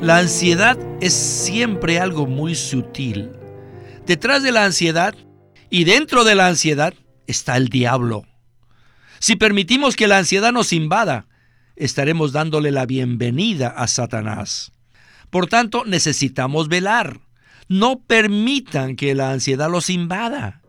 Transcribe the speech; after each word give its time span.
La 0.00 0.18
ansiedad 0.18 0.76
es 1.00 1.14
siempre 1.14 1.98
algo 1.98 2.26
muy 2.26 2.54
sutil. 2.54 3.30
Detrás 4.06 4.42
de 4.42 4.52
la 4.52 4.64
ansiedad 4.64 5.14
y 5.70 5.84
dentro 5.84 6.24
de 6.24 6.34
la 6.34 6.48
ansiedad 6.48 6.94
está 7.26 7.56
el 7.56 7.68
diablo. 7.68 8.24
Si 9.18 9.36
permitimos 9.36 9.96
que 9.96 10.08
la 10.08 10.18
ansiedad 10.18 10.52
nos 10.52 10.72
invada, 10.72 11.26
estaremos 11.76 12.32
dándole 12.32 12.70
la 12.70 12.84
bienvenida 12.84 13.68
a 13.68 13.86
Satanás. 13.86 14.72
Por 15.30 15.46
tanto, 15.46 15.84
necesitamos 15.86 16.68
velar. 16.68 17.20
No 17.68 18.00
permitan 18.00 18.96
que 18.96 19.14
la 19.14 19.30
ansiedad 19.30 19.70
los 19.70 19.88
invada. 19.88 20.60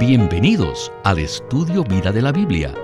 Bienvenidos 0.00 0.90
al 1.04 1.18
estudio 1.18 1.84
Vida 1.84 2.10
de 2.10 2.22
la 2.22 2.32
Biblia. 2.32 2.74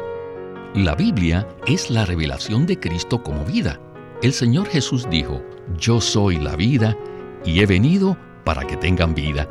La 0.74 0.94
Biblia 0.94 1.48
es 1.66 1.90
la 1.90 2.04
revelación 2.04 2.66
de 2.66 2.78
Cristo 2.78 3.22
como 3.22 3.44
vida. 3.44 3.81
El 4.26 4.32
Señor 4.32 4.66
Jesús 4.66 5.08
dijo, 5.08 5.40
Yo 5.79 6.00
soy 6.00 6.35
la 6.39 6.57
vida 6.57 6.98
y 7.44 7.61
he 7.61 7.66
venido 7.66 8.18
para 8.44 8.66
que 8.66 8.76
tengan 8.76 9.14
vida. 9.14 9.49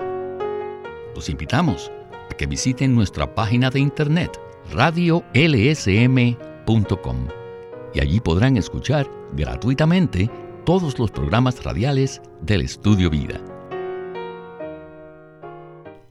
Los 1.15 1.29
invitamos 1.29 1.89
a 2.29 2.33
que 2.35 2.45
visiten 2.45 2.93
nuestra 2.93 3.33
página 3.33 3.69
de 3.69 3.79
internet 3.79 4.37
radiolsm.com 4.73 5.27
y 7.93 8.01
allí 8.01 8.19
podrán 8.19 8.57
escuchar 8.57 9.09
gratuitamente 9.31 10.29
todos 10.65 10.99
los 10.99 11.09
programas 11.09 11.63
radiales 11.63 12.21
del 12.41 12.59
Estudio 12.59 13.09
Vida. 13.09 13.39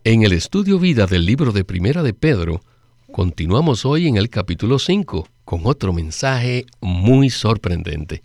En 0.05 0.23
el 0.23 0.33
Estudio 0.33 0.79
Vida 0.79 1.05
del 1.07 1.27
libro 1.27 1.53
de 1.53 1.65
Primera 1.67 2.03
de 2.03 2.15
Pedro, 2.15 2.63
continuamos 3.13 3.85
hoy 3.85 4.09
en 4.09 4.17
el 4.17 4.31
capítulo 4.31 4.79
5 4.79 5.29
con 5.45 5.67
otro 5.67 5.93
mensaje 5.93 6.65
muy 6.81 7.29
sorprendente. 7.29 8.23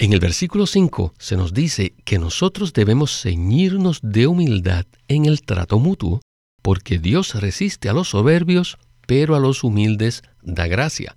En 0.00 0.12
el 0.12 0.20
versículo 0.20 0.66
5 0.66 1.14
se 1.18 1.36
nos 1.36 1.52
dice 1.52 1.94
que 2.04 2.20
nosotros 2.20 2.72
debemos 2.72 3.20
ceñirnos 3.20 3.98
de 4.00 4.28
humildad 4.28 4.86
en 5.08 5.26
el 5.26 5.42
trato 5.42 5.80
mutuo, 5.80 6.20
porque 6.62 7.00
Dios 7.00 7.34
resiste 7.34 7.88
a 7.88 7.92
los 7.92 8.10
soberbios, 8.10 8.78
pero 9.08 9.34
a 9.34 9.40
los 9.40 9.64
humildes 9.64 10.22
da 10.40 10.68
gracia. 10.68 11.16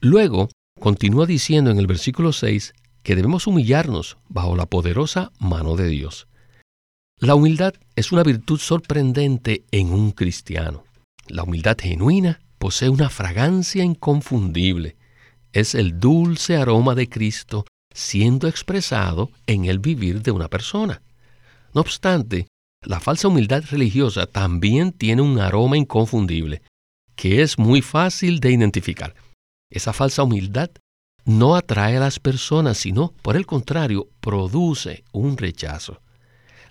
Luego, 0.00 0.48
continúa 0.80 1.26
diciendo 1.26 1.70
en 1.70 1.78
el 1.78 1.86
versículo 1.86 2.32
6 2.32 2.74
que 3.04 3.14
debemos 3.14 3.46
humillarnos 3.46 4.16
bajo 4.28 4.56
la 4.56 4.66
poderosa 4.66 5.30
mano 5.38 5.76
de 5.76 5.86
Dios. 5.86 6.26
La 7.20 7.36
humildad 7.36 7.74
es 7.94 8.10
una 8.10 8.24
virtud 8.24 8.58
sorprendente 8.58 9.64
en 9.70 9.92
un 9.92 10.10
cristiano. 10.10 10.82
La 11.28 11.44
humildad 11.44 11.76
genuina 11.80 12.40
posee 12.58 12.88
una 12.88 13.10
fragancia 13.10 13.84
inconfundible. 13.84 14.96
Es 15.52 15.76
el 15.76 16.00
dulce 16.00 16.56
aroma 16.56 16.96
de 16.96 17.08
Cristo 17.08 17.64
siendo 17.94 18.48
expresado 18.48 19.30
en 19.46 19.64
el 19.64 19.78
vivir 19.78 20.22
de 20.22 20.30
una 20.30 20.48
persona. 20.48 21.02
No 21.74 21.80
obstante, 21.80 22.46
la 22.82 23.00
falsa 23.00 23.28
humildad 23.28 23.64
religiosa 23.70 24.26
también 24.26 24.92
tiene 24.92 25.22
un 25.22 25.38
aroma 25.38 25.76
inconfundible 25.76 26.62
que 27.14 27.42
es 27.42 27.58
muy 27.58 27.82
fácil 27.82 28.40
de 28.40 28.52
identificar. 28.52 29.14
Esa 29.70 29.92
falsa 29.92 30.22
humildad 30.22 30.70
no 31.24 31.54
atrae 31.54 31.96
a 31.96 32.00
las 32.00 32.18
personas, 32.18 32.78
sino, 32.78 33.12
por 33.22 33.36
el 33.36 33.46
contrario, 33.46 34.08
produce 34.20 35.04
un 35.12 35.36
rechazo. 35.36 36.00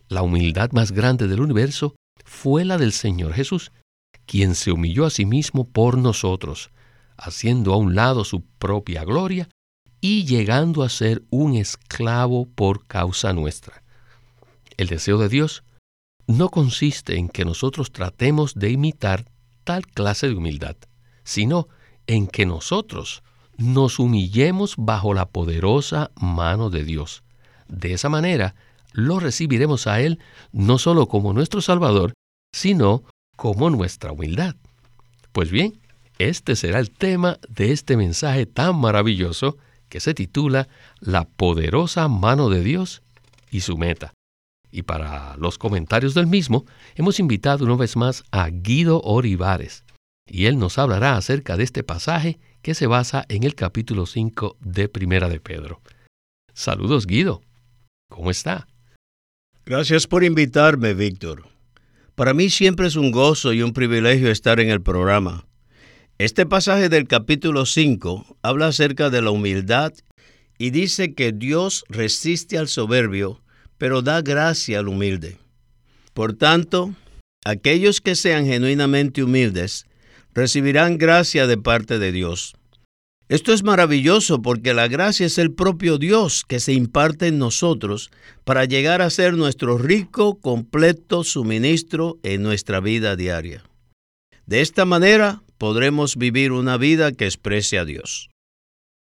La 0.10 0.24
humildad 0.24 0.72
más 0.72 0.92
grande 0.92 1.28
del 1.28 1.40
universo 1.40 1.96
fue 2.26 2.66
la 2.66 2.78
del 2.78 2.92
Señor 2.92 3.34
Jesús, 3.34 3.72
quien 4.26 4.56
se 4.56 4.72
humilló 4.72 5.06
a 5.06 5.10
sí 5.10 5.26
mismo 5.26 5.70
por 5.70 5.98
nosotros, 5.98 6.72
haciendo 7.18 7.74
a 7.74 7.78
un 7.78 7.96
lado 7.96 8.26
su 8.26 8.42
propia 8.44 9.06
gloria 9.06 9.48
y 10.02 10.26
llegando 10.26 10.84
a 10.84 10.90
ser 10.90 11.24
un 11.30 11.56
esclavo 11.56 12.48
por 12.48 12.86
causa 12.88 13.32
nuestra. 13.34 13.84
El 14.78 14.88
deseo 14.88 15.20
de 15.20 15.30
Dios 15.30 15.64
no 16.28 16.50
consiste 16.50 17.18
en 17.18 17.30
que 17.30 17.46
nosotros 17.46 17.92
tratemos 17.92 18.56
de 18.56 18.72
imitar 18.72 19.26
tal 19.64 19.86
clase 19.86 20.28
de 20.28 20.36
humildad, 20.36 20.76
sino 21.24 21.68
en 22.08 22.28
que 22.28 22.46
nosotros 22.46 23.24
nos 23.58 24.00
humillemos 24.00 24.76
bajo 24.78 25.14
la 25.14 25.28
poderosa 25.28 26.10
mano 26.16 26.70
de 26.72 26.84
Dios. 26.84 27.24
De 27.68 27.94
esa 27.94 28.10
manera, 28.10 28.56
lo 28.92 29.20
recibiremos 29.20 29.88
a 29.88 30.02
Él 30.02 30.20
no 30.52 30.80
solo 30.80 31.08
como 31.08 31.34
nuestro 31.34 31.62
Salvador, 31.62 32.14
sino 32.52 33.04
como 33.38 33.70
nuestra 33.70 34.12
humildad. 34.12 34.56
Pues 35.32 35.52
bien, 35.52 35.80
este 36.18 36.56
será 36.56 36.80
el 36.80 36.92
tema 36.92 37.38
de 37.50 37.72
este 37.72 37.98
mensaje 37.98 38.46
tan 38.46 38.76
maravilloso 38.76 39.58
que 39.92 40.00
se 40.00 40.14
titula 40.14 40.70
La 41.02 41.26
poderosa 41.26 42.08
mano 42.08 42.50
de 42.50 42.64
Dios 42.64 43.04
y 43.52 43.60
su 43.60 43.78
meta. 43.78 44.14
Y 44.72 44.84
para 44.84 45.36
los 45.36 45.58
comentarios 45.58 46.14
del 46.14 46.28
mismo, 46.28 46.66
hemos 46.96 47.20
invitado 47.20 47.66
una 47.66 47.76
vez 47.76 47.98
más 47.98 48.24
a 48.32 48.48
Guido 48.50 49.02
Orivares, 49.02 49.84
y 50.26 50.46
él 50.46 50.58
nos 50.58 50.78
hablará 50.78 51.18
acerca 51.18 51.58
de 51.58 51.66
este 51.66 51.84
pasaje 51.84 52.40
que 52.62 52.74
se 52.74 52.88
basa 52.88 53.26
en 53.28 53.44
el 53.44 53.54
capítulo 53.54 54.06
5 54.06 54.56
de 54.62 54.88
Primera 54.88 55.28
de 55.28 55.42
Pedro. 55.42 55.82
Saludos, 56.54 57.06
Guido. 57.06 57.42
¿Cómo 58.10 58.32
está? 58.32 58.68
Gracias 59.66 60.08
por 60.08 60.24
invitarme, 60.24 60.94
Víctor. 60.94 61.50
Para 62.16 62.34
mí 62.34 62.50
siempre 62.50 62.88
es 62.88 62.96
un 62.96 63.12
gozo 63.12 63.52
y 63.52 63.62
un 63.62 63.74
privilegio 63.74 64.32
estar 64.32 64.62
en 64.62 64.70
el 64.70 64.82
programa. 64.82 65.46
Este 66.22 66.46
pasaje 66.46 66.88
del 66.88 67.08
capítulo 67.08 67.66
5 67.66 68.38
habla 68.44 68.68
acerca 68.68 69.10
de 69.10 69.24
la 69.24 69.32
humildad 69.32 69.92
y 70.60 70.70
dice 70.70 71.16
que 71.16 71.32
Dios 71.32 71.84
resiste 71.90 72.60
al 72.60 72.68
soberbio, 72.68 73.42
pero 73.80 74.04
da 74.04 74.22
gracia 74.22 74.78
al 74.78 74.88
humilde. 74.88 75.40
Por 76.14 76.34
tanto, 76.34 76.94
aquellos 77.44 78.02
que 78.02 78.14
sean 78.14 78.46
genuinamente 78.46 79.24
humildes 79.24 79.88
recibirán 80.36 81.00
gracia 81.00 81.48
de 81.48 81.58
parte 81.58 81.98
de 81.98 82.12
Dios. 82.12 82.54
Esto 83.28 83.52
es 83.52 83.64
maravilloso 83.64 84.44
porque 84.44 84.76
la 84.76 84.88
gracia 84.88 85.26
es 85.26 85.40
el 85.40 85.52
propio 85.52 85.98
Dios 85.98 86.46
que 86.48 86.60
se 86.60 86.74
imparte 86.74 87.30
en 87.30 87.40
nosotros 87.40 88.12
para 88.44 88.66
llegar 88.66 89.02
a 89.02 89.10
ser 89.10 89.34
nuestro 89.34 89.80
rico, 89.80 90.40
completo 90.40 91.24
suministro 91.24 92.20
en 92.22 92.44
nuestra 92.44 92.80
vida 92.80 93.16
diaria. 93.16 93.64
De 94.46 94.62
esta 94.62 94.86
manera 94.86 95.42
podremos 95.62 96.16
vivir 96.16 96.52
una 96.54 96.76
vida 96.78 97.12
que 97.12 97.26
exprese 97.26 97.78
a 97.78 97.86
Dios. 97.86 98.32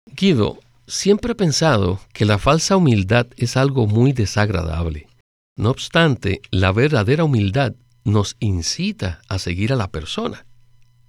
Guido, 0.06 0.60
Siempre 0.86 1.32
he 1.32 1.34
pensado 1.34 1.98
que 2.12 2.26
la 2.26 2.38
falsa 2.38 2.76
humildad 2.76 3.26
es 3.38 3.56
algo 3.56 3.86
muy 3.86 4.12
desagradable. 4.12 5.08
No 5.56 5.70
obstante, 5.70 6.42
la 6.50 6.72
verdadera 6.72 7.24
humildad 7.24 7.74
nos 8.04 8.36
incita 8.38 9.22
a 9.28 9.38
seguir 9.38 9.72
a 9.72 9.76
la 9.76 9.90
persona. 9.90 10.46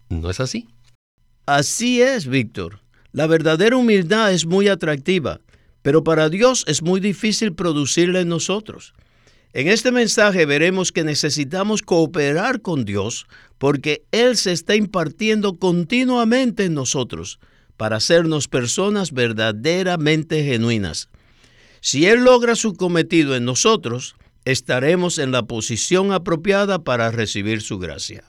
¿No 0.10 0.30
es 0.30 0.40
así? 0.40 0.70
Así 1.46 2.02
es, 2.02 2.26
Víctor. 2.26 2.80
La 3.12 3.28
verdadera 3.28 3.76
humildad 3.76 4.32
es 4.32 4.46
muy 4.46 4.70
atractiva, 4.70 5.42
pero 5.82 6.06
para 6.06 6.30
Dios 6.30 6.64
es 6.68 6.82
muy 6.82 7.02
difícil 7.02 7.54
producirla 7.54 8.22
en 8.22 8.30
nosotros. 8.30 8.94
En 9.56 9.70
este 9.70 9.94
mensaje 9.94 10.46
veremos 10.46 10.92
que 10.92 11.06
necesitamos 11.06 11.82
cooperar 11.82 12.60
con 12.62 12.84
Dios 12.84 13.26
porque 13.58 14.04
Él 14.12 14.36
se 14.36 14.52
está 14.52 14.76
impartiendo 14.76 15.54
continuamente 15.54 16.66
en 16.66 16.74
nosotros 16.74 17.40
para 17.78 17.96
hacernos 17.96 18.50
personas 18.50 19.14
verdaderamente 19.14 20.44
genuinas. 20.44 21.08
Si 21.80 22.06
Él 22.06 22.26
logra 22.26 22.58
su 22.58 22.74
cometido 22.74 23.34
en 23.34 23.46
nosotros, 23.46 24.18
estaremos 24.44 25.20
en 25.20 25.32
la 25.32 25.44
posición 25.44 26.12
apropiada 26.12 26.80
para 26.80 27.10
recibir 27.12 27.62
su 27.62 27.80
gracia. 27.80 28.26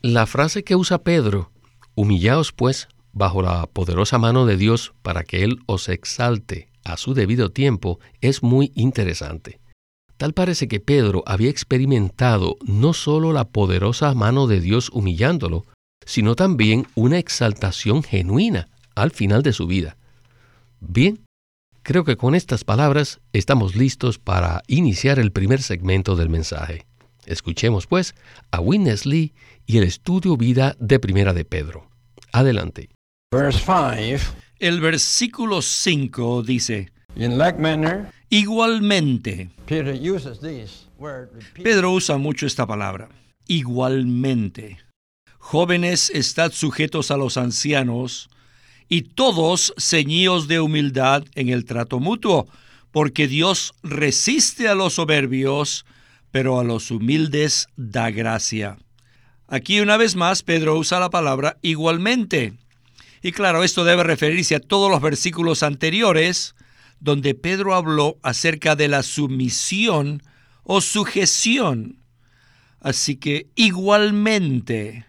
La 0.00 0.24
frase 0.24 0.64
que 0.64 0.74
usa 0.74 1.02
Pedro, 1.02 1.52
humillaos 1.94 2.52
pues 2.52 2.88
bajo 3.12 3.42
la 3.42 3.66
poderosa 3.66 4.16
mano 4.16 4.46
de 4.46 4.56
Dios 4.56 4.94
para 5.02 5.22
que 5.22 5.44
Él 5.44 5.58
os 5.66 5.90
exalte 5.90 6.70
a 6.82 6.96
su 6.96 7.12
debido 7.12 7.50
tiempo, 7.50 8.00
es 8.22 8.42
muy 8.42 8.72
interesante. 8.74 9.60
Tal 10.20 10.34
parece 10.34 10.68
que 10.68 10.80
Pedro 10.80 11.22
había 11.24 11.48
experimentado 11.48 12.58
no 12.66 12.92
solo 12.92 13.32
la 13.32 13.48
poderosa 13.48 14.12
mano 14.12 14.46
de 14.46 14.60
Dios 14.60 14.90
humillándolo, 14.92 15.64
sino 16.04 16.36
también 16.36 16.86
una 16.94 17.16
exaltación 17.16 18.02
genuina 18.02 18.68
al 18.94 19.12
final 19.12 19.42
de 19.42 19.54
su 19.54 19.66
vida. 19.66 19.96
Bien, 20.78 21.24
creo 21.82 22.04
que 22.04 22.18
con 22.18 22.34
estas 22.34 22.64
palabras 22.64 23.20
estamos 23.32 23.76
listos 23.76 24.18
para 24.18 24.62
iniciar 24.66 25.18
el 25.18 25.32
primer 25.32 25.62
segmento 25.62 26.16
del 26.16 26.28
mensaje. 26.28 26.84
Escuchemos 27.24 27.86
pues 27.86 28.14
a 28.50 28.60
Witness 28.60 29.06
Lee 29.06 29.32
y 29.64 29.78
el 29.78 29.84
estudio 29.84 30.36
vida 30.36 30.76
de 30.78 31.00
Primera 31.00 31.32
de 31.32 31.46
Pedro. 31.46 31.88
Adelante. 32.30 32.90
El 34.58 34.82
versículo 34.82 35.62
5 35.62 36.42
dice, 36.42 36.92
igualmente. 38.30 39.50
Pedro 41.62 41.92
usa 41.92 42.16
mucho 42.16 42.46
esta 42.46 42.66
palabra, 42.66 43.08
igualmente. 43.46 44.78
Jóvenes, 45.38 46.10
estad 46.10 46.52
sujetos 46.52 47.10
a 47.10 47.16
los 47.16 47.36
ancianos, 47.36 48.30
y 48.88 49.02
todos 49.02 49.72
ceñíos 49.78 50.48
de 50.48 50.60
humildad 50.60 51.24
en 51.34 51.48
el 51.48 51.64
trato 51.64 52.00
mutuo, 52.00 52.48
porque 52.90 53.28
Dios 53.28 53.72
resiste 53.82 54.68
a 54.68 54.74
los 54.74 54.94
soberbios, 54.94 55.86
pero 56.32 56.58
a 56.58 56.64
los 56.64 56.90
humildes 56.90 57.68
da 57.76 58.10
gracia. 58.10 58.78
Aquí 59.46 59.80
una 59.80 59.96
vez 59.96 60.16
más 60.16 60.42
Pedro 60.42 60.76
usa 60.76 61.00
la 61.00 61.10
palabra 61.10 61.56
igualmente. 61.62 62.52
Y 63.22 63.32
claro, 63.32 63.62
esto 63.62 63.84
debe 63.84 64.02
referirse 64.02 64.56
a 64.56 64.60
todos 64.60 64.90
los 64.90 65.00
versículos 65.00 65.62
anteriores 65.62 66.54
donde 67.00 67.34
Pedro 67.34 67.74
habló 67.74 68.18
acerca 68.22 68.76
de 68.76 68.88
la 68.88 69.02
sumisión 69.02 70.22
o 70.62 70.80
sujeción. 70.80 71.98
Así 72.78 73.16
que 73.16 73.50
igualmente, 73.56 75.06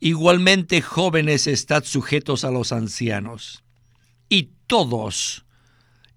igualmente 0.00 0.82
jóvenes 0.82 1.46
estad 1.46 1.84
sujetos 1.84 2.44
a 2.44 2.50
los 2.50 2.72
ancianos. 2.72 3.62
Y 4.28 4.50
todos, 4.66 5.44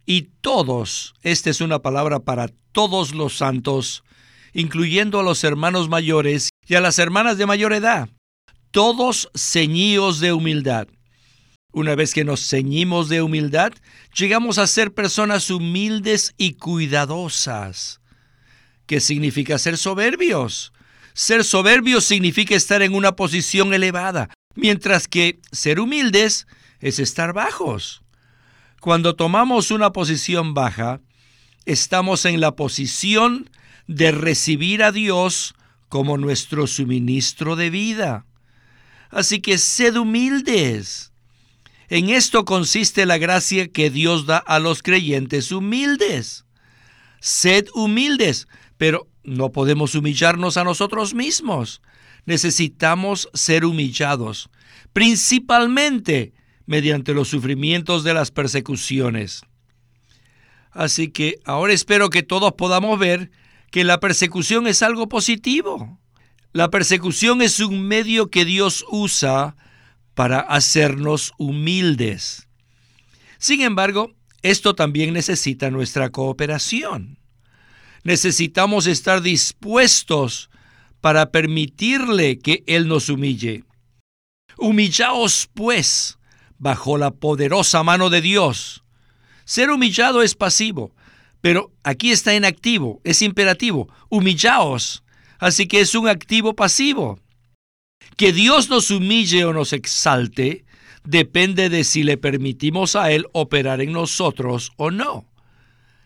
y 0.05 0.23
todos, 0.41 1.13
esta 1.21 1.49
es 1.49 1.61
una 1.61 1.79
palabra 1.79 2.19
para 2.19 2.49
todos 2.71 3.13
los 3.13 3.37
santos, 3.37 4.03
incluyendo 4.53 5.19
a 5.19 5.23
los 5.23 5.43
hermanos 5.43 5.89
mayores 5.89 6.49
y 6.67 6.75
a 6.75 6.81
las 6.81 6.99
hermanas 6.99 7.37
de 7.37 7.45
mayor 7.45 7.73
edad, 7.73 8.09
todos 8.71 9.29
ceñidos 9.35 10.19
de 10.19 10.33
humildad. 10.33 10.87
Una 11.75 11.93
vez 11.95 12.13
que 12.13 12.23
nos 12.23 12.47
ceñimos 12.47 13.09
de 13.09 13.21
humildad, 13.21 13.73
llegamos 14.17 14.59
a 14.59 14.65
ser 14.65 14.93
personas 14.93 15.49
humildes 15.49 16.33
y 16.37 16.53
cuidadosas. 16.53 17.99
¿Qué 18.85 19.01
significa 19.01 19.57
ser 19.57 19.77
soberbios? 19.77 20.71
Ser 21.13 21.43
soberbios 21.43 22.05
significa 22.05 22.55
estar 22.55 22.81
en 22.81 22.95
una 22.95 23.17
posición 23.17 23.73
elevada, 23.73 24.29
mientras 24.55 25.09
que 25.09 25.41
ser 25.51 25.81
humildes 25.81 26.47
es 26.79 26.99
estar 26.99 27.33
bajos. 27.33 28.03
Cuando 28.79 29.17
tomamos 29.17 29.69
una 29.69 29.91
posición 29.91 30.53
baja, 30.53 31.01
estamos 31.65 32.23
en 32.23 32.39
la 32.39 32.55
posición 32.55 33.49
de 33.85 34.13
recibir 34.13 34.81
a 34.81 34.93
Dios 34.93 35.55
como 35.89 36.17
nuestro 36.17 36.67
suministro 36.67 37.57
de 37.57 37.69
vida. 37.69 38.25
Así 39.09 39.41
que 39.41 39.57
sed 39.57 39.97
humildes. 39.97 41.11
En 41.89 42.09
esto 42.09 42.45
consiste 42.45 43.05
la 43.05 43.17
gracia 43.17 43.67
que 43.67 43.89
Dios 43.89 44.25
da 44.25 44.37
a 44.37 44.59
los 44.59 44.81
creyentes 44.81 45.51
humildes. 45.51 46.45
Sed 47.19 47.67
humildes, 47.73 48.47
pero 48.77 49.07
no 49.23 49.51
podemos 49.51 49.95
humillarnos 49.95 50.57
a 50.57 50.63
nosotros 50.63 51.13
mismos. 51.13 51.81
Necesitamos 52.25 53.29
ser 53.33 53.65
humillados, 53.65 54.49
principalmente 54.93 56.33
mediante 56.65 57.13
los 57.13 57.27
sufrimientos 57.27 58.03
de 58.03 58.13
las 58.13 58.31
persecuciones. 58.31 59.43
Así 60.71 61.09
que 61.09 61.39
ahora 61.45 61.73
espero 61.73 62.09
que 62.09 62.23
todos 62.23 62.53
podamos 62.53 62.99
ver 62.99 63.31
que 63.71 63.83
la 63.83 63.99
persecución 63.99 64.67
es 64.67 64.81
algo 64.81 65.07
positivo. 65.07 65.99
La 66.51 66.69
persecución 66.69 67.41
es 67.41 67.59
un 67.59 67.87
medio 67.87 68.29
que 68.29 68.45
Dios 68.45 68.85
usa 68.89 69.55
para 70.15 70.39
hacernos 70.39 71.33
humildes. 71.37 72.47
Sin 73.37 73.61
embargo, 73.61 74.11
esto 74.41 74.73
también 74.73 75.13
necesita 75.13 75.69
nuestra 75.69 76.09
cooperación 76.09 77.19
necesitamos 78.05 78.85
estar 78.85 79.21
dispuestos 79.21 80.49
para 81.01 81.31
permitirle 81.31 82.39
que 82.39 82.63
Él 82.67 82.87
nos 82.87 83.09
humille. 83.09 83.65
Humillaos, 84.57 85.49
pues, 85.53 86.17
bajo 86.57 86.97
la 86.97 87.11
poderosa 87.11 87.83
mano 87.83 88.09
de 88.09 88.21
Dios. 88.21 88.83
Ser 89.43 89.71
humillado 89.71 90.21
es 90.21 90.35
pasivo, 90.35 90.95
pero 91.41 91.73
aquí 91.83 92.11
está 92.11 92.35
en 92.35 92.45
activo, 92.45 93.01
es 93.03 93.21
imperativo. 93.21 93.89
Humillaos. 94.09 95.03
Así 95.39 95.67
que 95.67 95.81
es 95.81 95.95
un 95.95 96.07
activo 96.07 96.55
pasivo. 96.55 97.19
Que 98.17 98.31
Dios 98.31 98.69
nos 98.69 98.91
humille 98.91 99.45
o 99.45 99.53
nos 99.53 99.73
exalte 99.73 100.65
depende 101.03 101.69
de 101.69 101.83
si 101.83 102.03
le 102.03 102.17
permitimos 102.17 102.95
a 102.95 103.11
Él 103.11 103.27
operar 103.33 103.81
en 103.81 103.91
nosotros 103.91 104.71
o 104.77 104.91
no. 104.91 105.25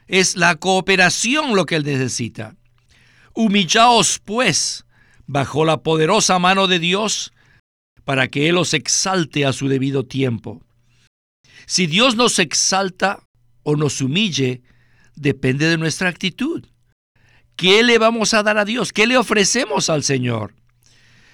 Es 0.08 0.36
la 0.36 0.56
cooperación 0.56 1.56
lo 1.56 1.66
que 1.66 1.76
Él 1.76 1.86
necesita. 1.86 2.56
Humillaos, 3.34 4.20
pues, 4.24 4.86
bajo 5.28 5.66
la 5.66 5.84
poderosa 5.84 6.40
mano 6.40 6.68
de 6.68 6.80
Dios, 6.80 7.32
para 8.04 8.28
que 8.28 8.50
Él 8.50 8.58
os 8.58 8.74
exalte 8.74 9.46
a 9.46 9.54
su 9.54 9.68
debido 9.68 10.06
tiempo. 10.06 10.64
Si 11.68 11.86
Dios 11.86 12.16
nos 12.16 12.40
exalta 12.40 13.24
o 13.64 13.76
nos 13.76 14.02
humille, 14.02 14.64
depende 15.16 15.68
de 15.68 15.78
nuestra 15.78 16.10
actitud. 16.10 16.66
¿Qué 17.56 17.84
le 17.84 18.00
vamos 18.00 18.34
a 18.34 18.42
dar 18.42 18.58
a 18.58 18.66
Dios? 18.66 18.92
¿Qué 18.92 19.06
le 19.06 19.18
ofrecemos 19.18 19.90
al 19.90 20.04
Señor? 20.04 20.56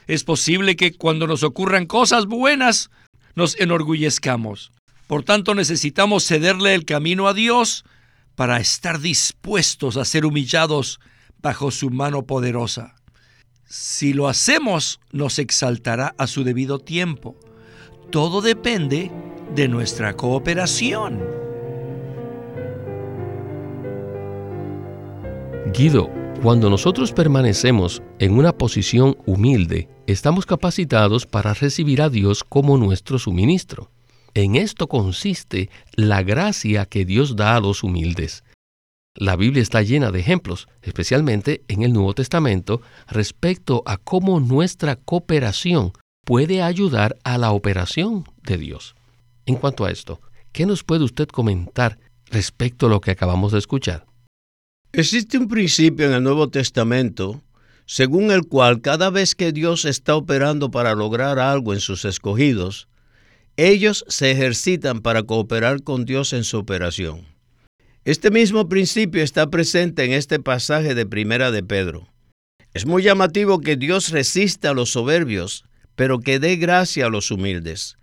Es 0.07 0.23
posible 0.23 0.75
que 0.75 0.93
cuando 0.93 1.27
nos 1.27 1.43
ocurran 1.43 1.85
cosas 1.85 2.25
buenas, 2.25 2.89
nos 3.35 3.59
enorgullezcamos. 3.59 4.71
Por 5.07 5.23
tanto, 5.23 5.55
necesitamos 5.55 6.25
cederle 6.25 6.73
el 6.73 6.85
camino 6.85 7.27
a 7.27 7.33
Dios 7.33 7.85
para 8.35 8.59
estar 8.59 8.99
dispuestos 8.99 9.97
a 9.97 10.05
ser 10.05 10.25
humillados 10.25 10.99
bajo 11.41 11.71
su 11.71 11.89
mano 11.89 12.23
poderosa. 12.23 12.95
Si 13.67 14.13
lo 14.13 14.27
hacemos, 14.27 14.99
nos 15.11 15.39
exaltará 15.39 16.13
a 16.17 16.27
su 16.27 16.43
debido 16.43 16.79
tiempo. 16.79 17.35
Todo 18.11 18.41
depende 18.41 19.11
de 19.55 19.67
nuestra 19.67 20.15
cooperación. 20.15 21.23
Guido, 25.73 26.09
cuando 26.45 26.69
nosotros 26.69 27.11
permanecemos 27.11 28.03
en 28.19 28.37
una 28.37 28.55
posición 28.55 29.17
humilde, 29.25 29.89
estamos 30.05 30.45
capacitados 30.45 31.25
para 31.25 31.55
recibir 31.55 32.03
a 32.03 32.09
Dios 32.09 32.43
como 32.43 32.77
nuestro 32.77 33.17
suministro. 33.17 33.89
En 34.35 34.55
esto 34.55 34.87
consiste 34.87 35.71
la 35.95 36.21
gracia 36.21 36.85
que 36.85 37.03
Dios 37.03 37.35
da 37.35 37.55
a 37.55 37.59
los 37.59 37.81
humildes. 37.81 38.43
La 39.15 39.35
Biblia 39.35 39.63
está 39.63 39.81
llena 39.81 40.11
de 40.11 40.19
ejemplos, 40.19 40.67
especialmente 40.83 41.63
en 41.67 41.81
el 41.81 41.93
Nuevo 41.93 42.13
Testamento, 42.13 42.79
respecto 43.07 43.81
a 43.87 43.97
cómo 43.97 44.39
nuestra 44.39 44.97
cooperación 44.97 45.93
puede 46.25 46.61
ayudar 46.61 47.17
a 47.23 47.39
la 47.39 47.53
operación 47.53 48.23
de 48.43 48.59
Dios. 48.59 48.93
En 49.47 49.55
cuanto 49.55 49.83
a 49.83 49.89
esto, 49.89 50.21
¿qué 50.51 50.67
nos 50.67 50.83
puede 50.83 51.05
usted 51.05 51.27
comentar 51.27 51.97
respecto 52.27 52.85
a 52.85 52.89
lo 52.89 53.01
que 53.01 53.09
acabamos 53.09 53.51
de 53.51 53.57
escuchar? 53.57 54.05
Existe 54.97 55.37
un 55.37 55.49
principio 55.49 56.05
en 56.05 56.13
el 56.13 56.23
Nuevo 56.23 56.49
Testamento 56.49 57.43
según 57.85 58.31
el 58.31 58.47
cual 58.47 58.79
cada 58.79 59.09
vez 59.09 59.35
que 59.35 59.51
Dios 59.51 59.83
está 59.83 60.15
operando 60.15 60.71
para 60.71 60.95
lograr 60.95 61.37
algo 61.37 61.73
en 61.73 61.81
sus 61.81 62.05
escogidos, 62.05 62.87
ellos 63.57 64.05
se 64.07 64.31
ejercitan 64.31 65.01
para 65.01 65.23
cooperar 65.23 65.83
con 65.83 66.05
Dios 66.05 66.31
en 66.31 66.45
su 66.45 66.57
operación. 66.57 67.25
Este 68.05 68.31
mismo 68.31 68.69
principio 68.69 69.21
está 69.21 69.49
presente 69.49 70.05
en 70.05 70.13
este 70.13 70.39
pasaje 70.39 70.95
de 70.95 71.05
Primera 71.05 71.51
de 71.51 71.61
Pedro. 71.61 72.07
Es 72.73 72.85
muy 72.85 73.03
llamativo 73.03 73.59
que 73.59 73.75
Dios 73.75 74.11
resista 74.11 74.69
a 74.69 74.73
los 74.73 74.91
soberbios, 74.91 75.65
pero 75.97 76.19
que 76.19 76.39
dé 76.39 76.55
gracia 76.55 77.07
a 77.07 77.09
los 77.09 77.31
humildes. 77.31 77.97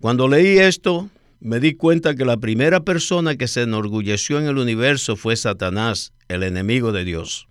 Cuando 0.00 0.26
leí 0.26 0.58
esto, 0.58 1.10
me 1.38 1.60
di 1.60 1.74
cuenta 1.74 2.14
que 2.14 2.24
la 2.24 2.38
primera 2.38 2.80
persona 2.80 3.36
que 3.36 3.46
se 3.46 3.60
enorgulleció 3.60 4.38
en 4.38 4.46
el 4.46 4.56
universo 4.56 5.16
fue 5.16 5.36
Satanás, 5.36 6.14
el 6.30 6.42
enemigo 6.42 6.92
de 6.92 7.04
Dios. 7.04 7.48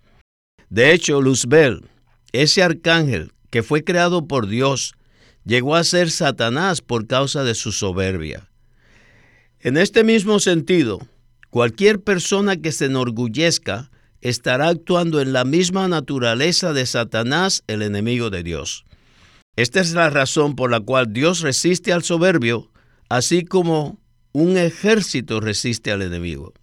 De 0.68 0.92
hecho, 0.92 1.20
Luzbel, 1.20 1.88
ese 2.32 2.62
arcángel 2.62 3.32
que 3.50 3.62
fue 3.62 3.84
creado 3.84 4.26
por 4.26 4.46
Dios 4.46 4.94
llegó 5.44 5.76
a 5.76 5.84
ser 5.84 6.10
Satanás 6.10 6.80
por 6.80 7.06
causa 7.06 7.44
de 7.44 7.54
su 7.54 7.72
soberbia. 7.72 8.48
En 9.60 9.76
este 9.76 10.04
mismo 10.04 10.40
sentido, 10.40 11.00
cualquier 11.50 12.00
persona 12.00 12.56
que 12.56 12.72
se 12.72 12.86
enorgullezca 12.86 13.90
estará 14.22 14.68
actuando 14.68 15.20
en 15.20 15.32
la 15.32 15.44
misma 15.44 15.88
naturaleza 15.88 16.72
de 16.72 16.86
Satanás, 16.86 17.62
el 17.66 17.82
enemigo 17.82 18.30
de 18.30 18.42
Dios. 18.42 18.84
Esta 19.56 19.80
es 19.80 19.92
la 19.92 20.08
razón 20.08 20.56
por 20.56 20.70
la 20.70 20.80
cual 20.80 21.12
Dios 21.12 21.40
resiste 21.40 21.92
al 21.92 22.02
soberbio, 22.02 22.70
así 23.08 23.44
como 23.44 23.98
un 24.32 24.56
ejército 24.56 25.40
resiste 25.40 25.90
al 25.90 26.02
enemigo. 26.02 26.54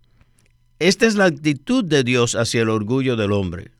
Esta 0.79 1.07
es 1.07 1.15
la 1.15 1.25
actitud 1.25 1.83
de 1.83 2.03
Dios 2.03 2.35
hacia 2.35 2.61
el 2.61 2.69
orgullo 2.69 3.15
del 3.15 3.31
hombre. 3.31 3.71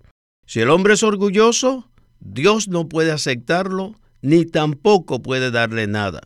Si 0.47 0.61
el 0.61 0.69
hombre 0.69 0.95
es 0.95 1.03
orgulloso, 1.03 1.87
Dios 2.19 2.67
no 2.67 2.89
puede 2.89 3.11
aceptarlo 3.11 3.95
ni 4.21 4.45
tampoco 4.45 5.21
puede 5.21 5.51
darle 5.51 5.85
nada. 5.85 6.21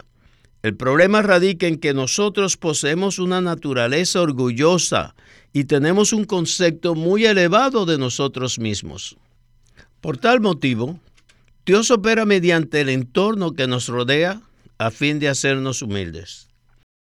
El 0.64 0.76
problema 0.78 1.22
radica 1.22 1.68
en 1.68 1.78
que 1.78 1.94
nosotros 1.94 2.56
poseemos 2.56 3.20
una 3.20 3.42
naturaleza 3.42 4.22
orgullosa 4.22 5.16
y 5.52 5.66
tenemos 5.66 6.14
un 6.14 6.24
concepto 6.24 6.96
muy 6.96 7.26
elevado 7.26 7.86
de 7.86 7.98
nosotros 7.98 8.60
mismos. 8.60 9.18
Por 10.00 10.18
tal 10.18 10.40
motivo, 10.40 11.00
Dios 11.66 11.92
opera 11.92 12.26
mediante 12.26 12.82
el 12.82 12.90
entorno 12.90 13.54
que 13.54 13.68
nos 13.68 13.88
rodea, 13.88 14.42
a 14.78 14.90
fin 14.90 15.20
de 15.20 15.30
hacernos 15.30 15.84
humildes. 15.84 16.48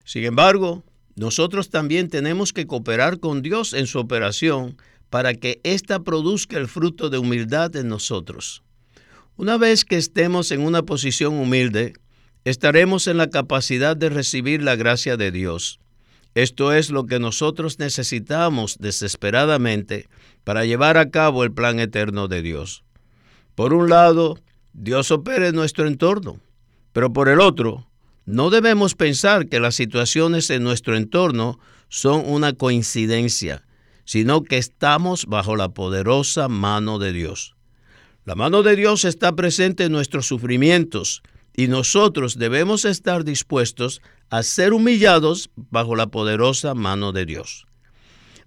Sin 0.04 0.26
embargo, 0.26 0.84
nosotros 1.16 1.70
también 1.70 2.10
tenemos 2.10 2.54
que 2.54 2.68
cooperar 2.68 3.20
con 3.20 3.42
Dios 3.42 3.74
en 3.74 3.88
su 3.88 4.00
operación 4.00 4.78
para 5.10 5.34
que 5.34 5.60
ésta 5.64 6.00
produzca 6.04 6.58
el 6.58 6.68
fruto 6.68 7.10
de 7.10 7.18
humildad 7.18 7.76
en 7.76 7.88
nosotros. 7.88 8.64
Una 9.36 9.58
vez 9.58 9.86
que 9.86 9.98
estemos 9.98 10.52
en 10.52 10.62
una 10.62 10.84
posición 10.84 11.36
humilde, 11.36 11.94
estaremos 12.46 13.08
en 13.08 13.18
la 13.18 13.30
capacidad 13.30 13.96
de 13.98 14.10
recibir 14.10 14.62
la 14.62 14.76
gracia 14.76 15.18
de 15.18 15.32
Dios. 15.32 15.80
Esto 16.36 16.74
es 16.74 16.90
lo 16.90 17.06
que 17.06 17.20
nosotros 17.20 17.80
necesitamos 17.80 18.78
desesperadamente 18.80 20.08
para 20.44 20.66
llevar 20.66 20.98
a 20.98 21.10
cabo 21.10 21.44
el 21.44 21.52
plan 21.52 21.80
eterno 21.80 22.28
de 22.28 22.42
Dios. 22.42 22.84
Por 23.56 23.74
un 23.74 23.90
lado, 23.90 24.38
Dios 24.74 25.12
opera 25.12 25.48
en 25.48 25.56
nuestro 25.56 25.88
entorno, 25.88 26.40
pero 26.94 27.12
por 27.12 27.30
el 27.30 27.40
otro, 27.42 27.89
no 28.30 28.52
debemos 28.52 28.94
pensar 28.94 29.48
que 29.48 29.60
las 29.60 29.74
situaciones 29.74 30.52
en 30.52 30.64
nuestro 30.64 30.96
entorno 30.96 31.60
son 31.88 32.22
una 32.28 32.54
coincidencia, 32.54 33.64
sino 34.06 34.44
que 34.44 34.60
estamos 34.60 35.26
bajo 35.26 35.56
la 35.56 35.70
poderosa 35.70 36.48
mano 36.48 37.00
de 37.00 37.12
Dios. 37.12 37.56
La 38.26 38.36
mano 38.36 38.62
de 38.62 38.76
Dios 38.76 39.04
está 39.04 39.36
presente 39.36 39.86
en 39.86 39.94
nuestros 39.94 40.28
sufrimientos 40.28 41.24
y 41.56 41.70
nosotros 41.70 42.38
debemos 42.38 42.86
estar 42.86 43.24
dispuestos 43.24 44.00
a 44.30 44.44
ser 44.44 44.74
humillados 44.74 45.50
bajo 45.56 45.96
la 45.96 46.06
poderosa 46.06 46.76
mano 46.76 47.12
de 47.12 47.26
Dios. 47.26 47.66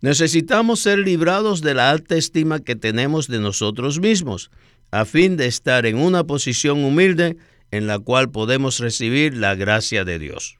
Necesitamos 0.00 0.78
ser 0.78 1.00
librados 1.00 1.60
de 1.60 1.74
la 1.74 1.90
alta 1.90 2.14
estima 2.14 2.60
que 2.60 2.76
tenemos 2.76 3.26
de 3.26 3.40
nosotros 3.40 3.98
mismos, 3.98 4.52
a 4.92 5.06
fin 5.06 5.36
de 5.36 5.46
estar 5.46 5.86
en 5.86 5.98
una 5.98 6.22
posición 6.22 6.84
humilde 6.84 7.36
en 7.72 7.88
la 7.88 7.98
cual 7.98 8.30
podemos 8.30 8.78
recibir 8.78 9.36
la 9.36 9.56
gracia 9.56 10.04
de 10.04 10.20
Dios. 10.20 10.56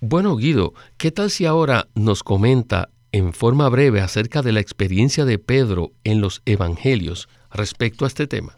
Bueno, 0.00 0.36
Guido, 0.36 0.72
¿qué 0.96 1.10
tal 1.10 1.30
si 1.30 1.44
ahora 1.44 1.88
nos 1.94 2.22
comenta 2.22 2.88
en 3.12 3.34
forma 3.34 3.68
breve 3.68 4.00
acerca 4.00 4.40
de 4.40 4.52
la 4.52 4.60
experiencia 4.60 5.26
de 5.26 5.38
Pedro 5.38 5.92
en 6.04 6.22
los 6.22 6.40
Evangelios 6.46 7.28
respecto 7.50 8.06
a 8.06 8.08
este 8.08 8.26
tema? 8.26 8.56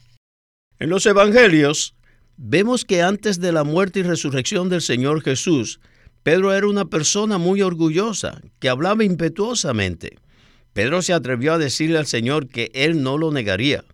En 0.78 0.90
los 0.90 1.04
Evangelios 1.06 1.96
vemos 2.36 2.84
que 2.84 3.02
antes 3.02 3.40
de 3.40 3.52
la 3.52 3.64
muerte 3.64 4.00
y 4.00 4.02
resurrección 4.02 4.68
del 4.68 4.82
Señor 4.82 5.22
Jesús, 5.22 5.80
Pedro 6.22 6.54
era 6.54 6.68
una 6.68 6.84
persona 6.84 7.38
muy 7.38 7.62
orgullosa, 7.62 8.40
que 8.60 8.68
hablaba 8.68 9.02
impetuosamente. 9.02 10.18
Pedro 10.72 11.02
se 11.02 11.12
atrevió 11.12 11.54
a 11.54 11.58
decirle 11.58 11.98
al 11.98 12.06
Señor 12.06 12.48
que 12.48 12.70
él 12.74 13.02
no 13.02 13.18
lo 13.18 13.32
negaría, 13.32 13.84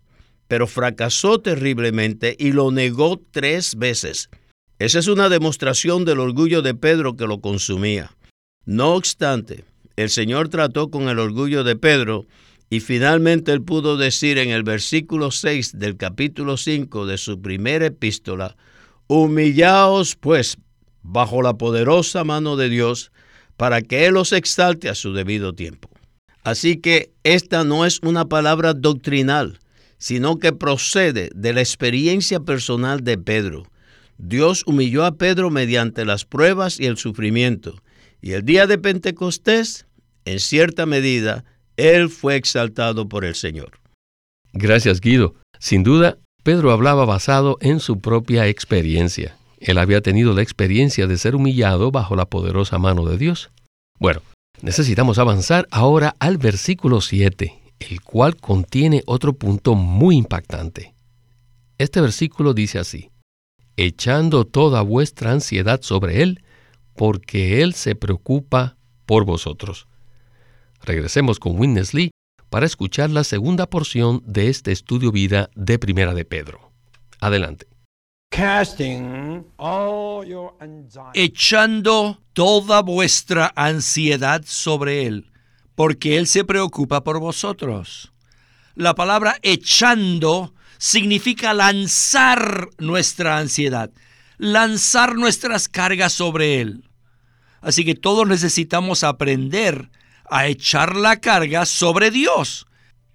pero 0.48 0.66
fracasó 0.66 1.38
terriblemente 1.38 2.36
y 2.38 2.52
lo 2.52 2.70
negó 2.70 3.20
tres 3.30 3.76
veces. 3.76 4.30
Esa 4.78 4.98
es 4.98 5.08
una 5.08 5.28
demostración 5.28 6.04
del 6.04 6.20
orgullo 6.20 6.62
de 6.62 6.74
Pedro 6.74 7.16
que 7.16 7.26
lo 7.26 7.40
consumía. 7.40 8.10
No 8.64 8.94
obstante, 8.94 9.64
el 9.96 10.10
Señor 10.10 10.48
trató 10.48 10.90
con 10.90 11.08
el 11.08 11.18
orgullo 11.18 11.64
de 11.64 11.76
Pedro 11.76 12.26
y 12.70 12.80
finalmente 12.80 13.52
él 13.52 13.62
pudo 13.62 13.96
decir 13.96 14.38
en 14.38 14.50
el 14.50 14.62
versículo 14.62 15.30
6 15.30 15.78
del 15.78 15.96
capítulo 15.96 16.56
5 16.56 17.06
de 17.06 17.18
su 17.18 17.40
primera 17.40 17.86
epístola, 17.86 18.56
Humillaos 19.06 20.16
pues 20.16 20.58
bajo 21.02 21.42
la 21.42 21.54
poderosa 21.54 22.24
mano 22.24 22.56
de 22.56 22.68
Dios, 22.68 23.10
para 23.56 23.82
que 23.82 24.06
Él 24.06 24.16
os 24.16 24.32
exalte 24.32 24.88
a 24.88 24.94
su 24.94 25.12
debido 25.12 25.54
tiempo. 25.54 25.90
Así 26.44 26.76
que 26.76 27.10
esta 27.24 27.64
no 27.64 27.84
es 27.84 28.00
una 28.02 28.26
palabra 28.26 28.74
doctrinal, 28.74 29.58
sino 29.98 30.38
que 30.38 30.52
procede 30.52 31.30
de 31.34 31.52
la 31.52 31.60
experiencia 31.60 32.40
personal 32.40 33.04
de 33.04 33.18
Pedro. 33.18 33.64
Dios 34.16 34.64
humilló 34.66 35.04
a 35.04 35.16
Pedro 35.16 35.50
mediante 35.50 36.04
las 36.04 36.24
pruebas 36.24 36.80
y 36.80 36.86
el 36.86 36.96
sufrimiento, 36.96 37.82
y 38.20 38.32
el 38.32 38.44
día 38.44 38.66
de 38.66 38.78
Pentecostés, 38.78 39.86
en 40.24 40.40
cierta 40.40 40.86
medida, 40.86 41.44
él 41.76 42.08
fue 42.08 42.36
exaltado 42.36 43.08
por 43.08 43.24
el 43.24 43.34
Señor. 43.34 43.78
Gracias, 44.52 45.00
Guido. 45.00 45.36
Sin 45.60 45.84
duda, 45.84 46.18
Pedro 46.42 46.72
hablaba 46.72 47.04
basado 47.04 47.58
en 47.60 47.78
su 47.78 48.00
propia 48.00 48.48
experiencia. 48.48 49.36
Él 49.60 49.78
había 49.78 50.00
tenido 50.00 50.34
la 50.34 50.42
experiencia 50.42 51.06
de 51.06 51.18
ser 51.18 51.34
humillado 51.34 51.90
bajo 51.90 52.16
la 52.16 52.26
poderosa 52.26 52.78
mano 52.78 53.04
de 53.04 53.18
Dios. 53.18 53.50
Bueno, 53.98 54.22
necesitamos 54.62 55.18
avanzar 55.18 55.66
ahora 55.70 56.14
al 56.20 56.38
versículo 56.38 57.00
7, 57.00 57.54
el 57.80 58.00
cual 58.02 58.36
contiene 58.36 59.02
otro 59.06 59.32
punto 59.34 59.74
muy 59.74 60.16
impactante. 60.16 60.94
Este 61.78 62.00
versículo 62.00 62.54
dice 62.54 62.78
así, 62.78 63.10
echando 63.76 64.44
toda 64.44 64.82
vuestra 64.82 65.32
ansiedad 65.32 65.80
sobre 65.82 66.22
Él, 66.22 66.42
porque 66.94 67.62
Él 67.62 67.74
se 67.74 67.94
preocupa 67.94 68.76
por 69.06 69.24
vosotros. 69.24 69.86
Regresemos 70.82 71.38
con 71.38 71.58
Witness 71.58 71.94
Lee 71.94 72.10
para 72.50 72.66
escuchar 72.66 73.10
la 73.10 73.24
segunda 73.24 73.68
porción 73.68 74.22
de 74.26 74.48
este 74.48 74.72
estudio 74.72 75.12
vida 75.12 75.50
de 75.54 75.78
Primera 75.78 76.14
de 76.14 76.24
Pedro. 76.24 76.72
Adelante. 77.20 77.66
Echando 81.14 82.18
toda 82.32 82.82
vuestra 82.82 83.52
ansiedad 83.56 84.42
sobre 84.44 85.06
Él, 85.06 85.30
porque 85.78 86.18
Él 86.18 86.26
se 86.26 86.42
preocupa 86.42 87.04
por 87.04 87.20
vosotros. 87.20 88.10
La 88.74 88.96
palabra 88.96 89.38
echando 89.42 90.52
significa 90.76 91.54
lanzar 91.54 92.68
nuestra 92.78 93.38
ansiedad, 93.38 93.88
lanzar 94.38 95.14
nuestras 95.14 95.68
cargas 95.68 96.12
sobre 96.12 96.60
Él. 96.60 96.82
Así 97.60 97.84
que 97.84 97.94
todos 97.94 98.26
necesitamos 98.26 99.04
aprender 99.04 99.88
a 100.28 100.48
echar 100.48 100.96
la 100.96 101.20
carga 101.20 101.64
sobre 101.64 102.10
Dios, 102.10 102.66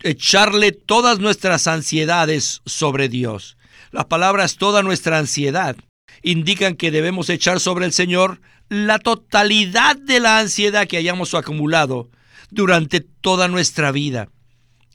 echarle 0.01 0.72
todas 0.72 1.20
nuestras 1.20 1.67
ansiedades 1.67 2.62
sobre 2.65 3.10
Dios. 3.10 3.58
Las 3.91 4.05
palabras 4.05 4.55
toda 4.55 4.84
nuestra 4.84 5.17
ansiedad 5.17 5.75
indican 6.22 6.75
que 6.75 6.91
debemos 6.91 7.29
echar 7.29 7.60
sobre 7.60 7.86
el 7.86 7.91
Señor 7.91 8.39
la 8.70 9.00
totalidad 9.00 9.98
de 9.98 10.22
la 10.22 10.39
ansiedad 10.39 10.88
que 10.88 10.96
hayamos 10.96 11.34
acumulado 11.34 12.10
durante 12.54 13.02
toda 13.02 13.48
nuestra 13.48 13.92
vida. 13.92 14.30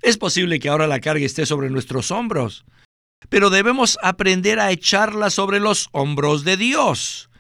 Es 0.03 0.17
posible 0.17 0.61
que 0.61 0.69
ahora 0.69 0.87
la 0.87 1.01
carga 1.01 1.27
esté 1.27 1.45
sobre 1.47 1.71
nuestros 1.71 2.11
hombros, 2.11 2.65
pero 3.29 3.51
debemos 3.51 3.99
aprender 4.03 4.61
a 4.61 4.71
echarla 4.71 5.31
sobre 5.31 5.61
los 5.61 5.89
hombros 5.93 6.45
de 6.45 6.57
Dios. 6.57 7.31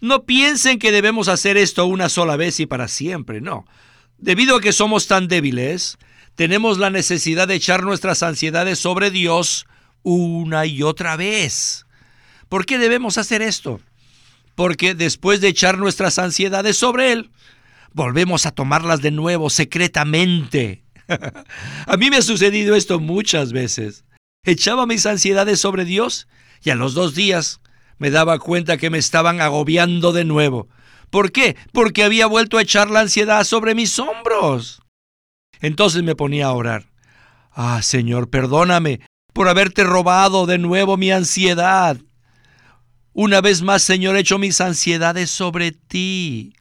No 0.00 0.24
piensen 0.24 0.78
que 0.78 0.92
debemos 0.92 1.28
hacer 1.28 1.56
esto 1.56 1.86
una 1.86 2.08
sola 2.08 2.36
vez 2.36 2.58
y 2.60 2.66
para 2.66 2.88
siempre, 2.88 3.40
no. 3.40 3.64
Debido 4.18 4.56
a 4.56 4.60
que 4.60 4.72
somos 4.72 5.06
tan 5.06 5.28
débiles, 5.28 5.98
tenemos 6.34 6.78
la 6.78 6.90
necesidad 6.90 7.46
de 7.46 7.54
echar 7.54 7.84
nuestras 7.84 8.22
ansiedades 8.22 8.78
sobre 8.78 9.10
Dios 9.10 9.66
una 10.02 10.66
y 10.66 10.82
otra 10.82 11.16
vez. 11.16 11.86
¿Por 12.48 12.66
qué 12.66 12.78
debemos 12.78 13.18
hacer 13.18 13.40
esto? 13.40 13.80
Porque 14.54 14.94
después 14.94 15.40
de 15.40 15.48
echar 15.48 15.78
nuestras 15.78 16.18
ansiedades 16.18 16.76
sobre 16.76 17.12
Él, 17.12 17.30
volvemos 17.94 18.44
a 18.44 18.50
tomarlas 18.50 19.00
de 19.00 19.10
nuevo 19.10 19.48
secretamente. 19.48 20.84
a 21.86 21.96
mí 21.96 22.10
me 22.10 22.18
ha 22.18 22.22
sucedido 22.22 22.74
esto 22.76 23.00
muchas 23.00 23.52
veces. 23.52 24.04
Echaba 24.44 24.84
mis 24.84 25.06
ansiedades 25.06 25.58
sobre 25.60 25.86
Dios 25.86 26.28
y 26.62 26.68
a 26.68 26.74
los 26.74 26.92
dos 26.92 27.14
días 27.14 27.62
me 27.96 28.10
daba 28.10 28.38
cuenta 28.38 28.76
que 28.76 28.90
me 28.90 28.98
estaban 28.98 29.40
agobiando 29.40 30.12
de 30.12 30.24
nuevo 30.24 30.68
¿Por 31.14 31.30
qué? 31.30 31.56
Porque 31.72 32.02
había 32.02 32.26
vuelto 32.26 32.58
a 32.58 32.62
echar 32.62 32.90
la 32.90 32.98
ansiedad 32.98 33.44
sobre 33.44 33.76
mis 33.76 34.00
hombros. 34.00 34.82
Entonces 35.60 36.02
me 36.02 36.16
ponía 36.16 36.46
a 36.46 36.52
orar. 36.52 36.90
Ah, 37.52 37.82
Señor, 37.82 38.30
perdóname 38.30 38.98
por 39.32 39.48
haberte 39.48 39.84
robado 39.84 40.46
de 40.46 40.58
nuevo 40.58 40.96
mi 40.96 41.12
ansiedad. 41.12 41.98
Una 43.12 43.40
vez 43.40 43.62
más, 43.62 43.84
Señor, 43.84 44.16
he 44.16 44.20
hecho 44.22 44.40
mis 44.40 44.60
ansiedades 44.60 45.30
sobre 45.30 45.70
ti. 45.70 46.54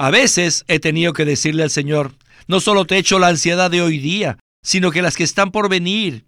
A 0.00 0.08
veces 0.08 0.64
he 0.66 0.80
tenido 0.80 1.12
que 1.12 1.26
decirle 1.26 1.62
al 1.62 1.68
Señor, 1.68 2.12
no 2.48 2.60
solo 2.60 2.86
te 2.86 2.96
echo 2.96 3.18
la 3.18 3.28
ansiedad 3.28 3.70
de 3.70 3.82
hoy 3.82 3.98
día, 3.98 4.38
sino 4.62 4.92
que 4.92 5.02
las 5.02 5.14
que 5.14 5.24
están 5.24 5.50
por 5.50 5.68
venir. 5.68 6.24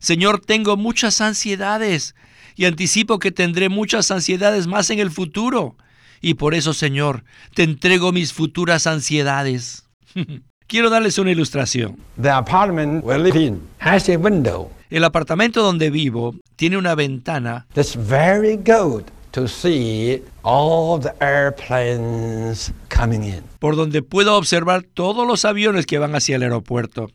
Señor, 0.00 0.38
tengo 0.38 0.76
muchas 0.76 1.20
ansiedades 1.20 2.14
y 2.54 2.66
anticipo 2.66 3.18
que 3.18 3.32
tendré 3.32 3.70
muchas 3.70 4.12
ansiedades 4.12 4.68
más 4.68 4.90
en 4.90 5.00
el 5.00 5.10
futuro. 5.10 5.74
Y 6.20 6.34
por 6.34 6.54
eso, 6.54 6.72
Señor, 6.72 7.24
te 7.54 7.64
entrego 7.64 8.12
mis 8.12 8.32
futuras 8.32 8.86
ansiedades. 8.86 9.82
Quiero 10.68 10.88
darles 10.88 11.18
una 11.18 11.32
ilustración. 11.32 11.96
El 14.90 15.02
apartamento 15.02 15.64
donde 15.64 15.90
vivo 15.90 16.36
tiene 16.54 16.76
una 16.76 16.94
ventana 16.94 17.66
por 23.58 23.76
donde 23.76 24.02
puedo 24.02 24.36
observar 24.36 24.82
todos 24.82 25.26
los 25.26 25.44
aviones 25.44 25.84
que 25.86 25.98
van 25.98 26.14
hacia 26.14 26.36
el 26.36 26.42
aeropuerto. 26.42 27.10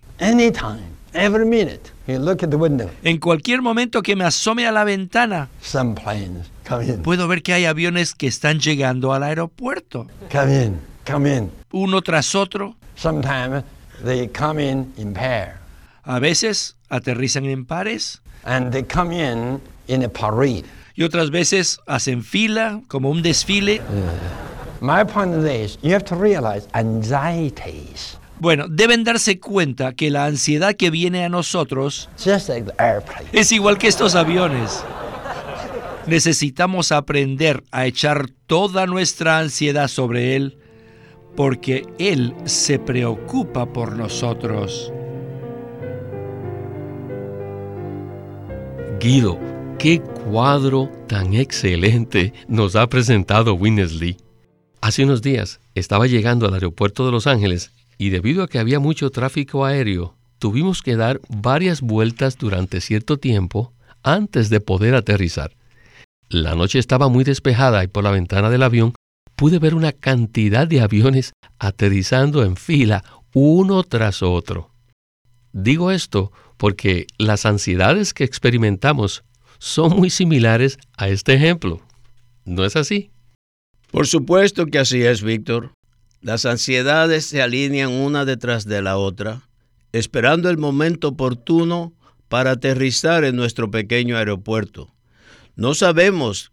Every 1.16 1.46
minute, 1.46 1.92
you 2.08 2.18
look 2.18 2.44
at 2.44 2.50
the 2.50 2.56
window, 2.56 2.90
En 3.04 3.20
cualquier 3.20 3.62
momento 3.62 4.02
que 4.02 4.16
me 4.16 4.24
asome 4.24 4.66
a 4.66 4.72
la 4.72 4.84
ventana, 4.84 5.48
some 5.62 5.94
planes 5.94 6.50
come 6.68 6.86
in, 6.88 7.04
puedo 7.04 7.28
ver 7.28 7.44
que 7.44 7.54
hay 7.54 7.66
aviones 7.66 8.16
que 8.16 8.26
están 8.26 8.60
llegando 8.60 9.14
al 9.14 9.22
aeropuerto, 9.22 10.08
come 10.32 10.64
in, 10.64 10.80
come 11.06 11.38
in. 11.38 11.52
uno 11.72 12.02
tras 12.02 12.34
otro. 12.34 12.76
Sometimes 12.96 13.64
they 14.04 14.28
come 14.28 14.60
in 14.60 14.92
in 14.98 15.14
pair, 15.14 15.60
A 16.04 16.18
veces 16.18 16.78
aterrizan 16.90 17.46
en 17.46 17.66
pares 17.66 18.20
and 18.44 18.72
they 18.72 18.84
come 18.84 19.12
in 19.14 19.62
in 19.88 20.04
a 20.04 20.10
parade. 20.10 20.66
Y 20.96 21.04
otras 21.04 21.32
veces 21.32 21.80
hacen 21.88 22.24
fila 22.24 22.82
como 22.88 23.10
un 23.10 23.22
desfile. 23.22 23.82
My 24.82 25.04
point 25.06 25.44
this, 25.44 25.78
you 25.82 25.94
have 25.94 26.04
to 26.06 26.16
realize 26.16 26.68
anxieties, 26.74 28.18
Bueno, 28.40 28.66
deben 28.68 29.04
darse 29.06 29.40
cuenta 29.40 29.94
que 29.94 30.10
la 30.12 30.26
ansiedad 30.26 30.76
que 30.76 30.90
viene 30.90 31.24
a 31.24 31.30
nosotros 31.30 32.10
just 32.18 32.50
like 32.50 32.66
the 32.70 32.84
airplane. 32.84 33.26
es 33.32 33.52
igual 33.54 33.78
que 33.78 33.88
estos 33.88 34.16
aviones. 34.16 34.84
Necesitamos 36.06 36.92
aprender 36.92 37.64
a 37.72 37.86
echar 37.86 38.30
toda 38.46 38.86
nuestra 38.86 39.40
ansiedad 39.40 39.88
sobre 39.88 40.36
Él 40.36 40.58
porque 41.38 41.86
Él 41.98 42.36
se 42.44 42.78
preocupa 42.78 43.66
por 43.68 43.96
nosotros. 43.96 44.92
Guido, 49.00 49.38
qué 49.84 50.00
cuadro 50.00 50.90
tan 51.10 51.34
excelente 51.34 52.32
nos 52.48 52.78
ha 52.78 52.88
presentado 52.88 53.54
Winnesley. 53.56 54.16
Hace 54.80 55.04
unos 55.04 55.22
días 55.22 55.60
estaba 55.76 56.08
llegando 56.08 56.48
al 56.48 56.54
aeropuerto 56.54 57.06
de 57.06 57.12
Los 57.12 57.28
Ángeles 57.28 57.74
y 57.98 58.08
debido 58.08 58.44
a 58.44 58.48
que 58.48 58.60
había 58.60 58.80
mucho 58.80 59.10
tráfico 59.10 59.66
aéreo, 59.66 60.16
tuvimos 60.40 60.84
que 60.84 60.96
dar 60.96 61.20
varias 61.28 61.82
vueltas 61.82 62.38
durante 62.38 62.80
cierto 62.80 63.18
tiempo 63.18 63.74
antes 64.04 64.50
de 64.50 64.62
poder 64.62 64.96
aterrizar. 64.96 65.52
La 66.30 66.56
noche 66.56 66.80
estaba 66.80 67.10
muy 67.10 67.26
despejada 67.26 67.84
y 67.84 67.88
por 67.88 68.06
la 68.06 68.12
ventana 68.12 68.50
del 68.50 68.64
avión 68.64 68.94
pude 69.36 69.60
ver 69.60 69.76
una 69.76 69.92
cantidad 69.92 70.66
de 70.66 70.80
aviones 70.80 71.34
aterrizando 71.60 72.46
en 72.46 72.56
fila 72.56 73.04
uno 73.34 73.84
tras 73.84 74.24
otro. 74.24 74.72
Digo 75.52 75.92
esto 75.92 76.32
porque 76.56 77.06
las 77.18 77.46
ansiedades 77.46 78.14
que 78.14 78.24
experimentamos 78.24 79.26
son 79.64 79.96
muy 79.96 80.10
similares 80.10 80.78
a 80.98 81.08
este 81.08 81.36
ejemplo. 81.36 81.82
¿No 82.44 82.66
es 82.66 82.76
así? 82.76 83.12
Por 83.92 84.08
supuesto 84.08 84.66
que 84.66 84.78
así 84.78 85.04
es, 85.04 85.24
Víctor. 85.24 85.72
Las 86.20 86.46
ansiedades 86.46 87.26
se 87.28 87.42
alinean 87.42 87.90
una 87.90 88.26
detrás 88.26 88.66
de 88.66 88.82
la 88.82 88.98
otra, 88.98 89.48
esperando 89.94 90.50
el 90.50 90.58
momento 90.58 91.08
oportuno 91.08 91.94
para 92.28 92.52
aterrizar 92.52 93.24
en 93.24 93.38
nuestro 93.38 93.72
pequeño 93.72 94.18
aeropuerto. 94.18 94.94
No 95.56 95.76
sabemos 95.76 96.52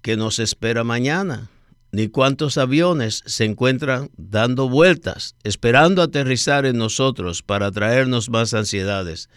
qué 0.00 0.16
nos 0.16 0.38
espera 0.38 0.84
mañana, 0.84 1.50
ni 1.90 2.06
cuántos 2.06 2.58
aviones 2.58 3.24
se 3.26 3.44
encuentran 3.44 4.10
dando 4.16 4.68
vueltas, 4.68 5.34
esperando 5.42 6.00
aterrizar 6.00 6.64
en 6.64 6.78
nosotros 6.78 7.42
para 7.42 7.72
traernos 7.72 8.30
más 8.30 8.54
ansiedades. 8.54 9.28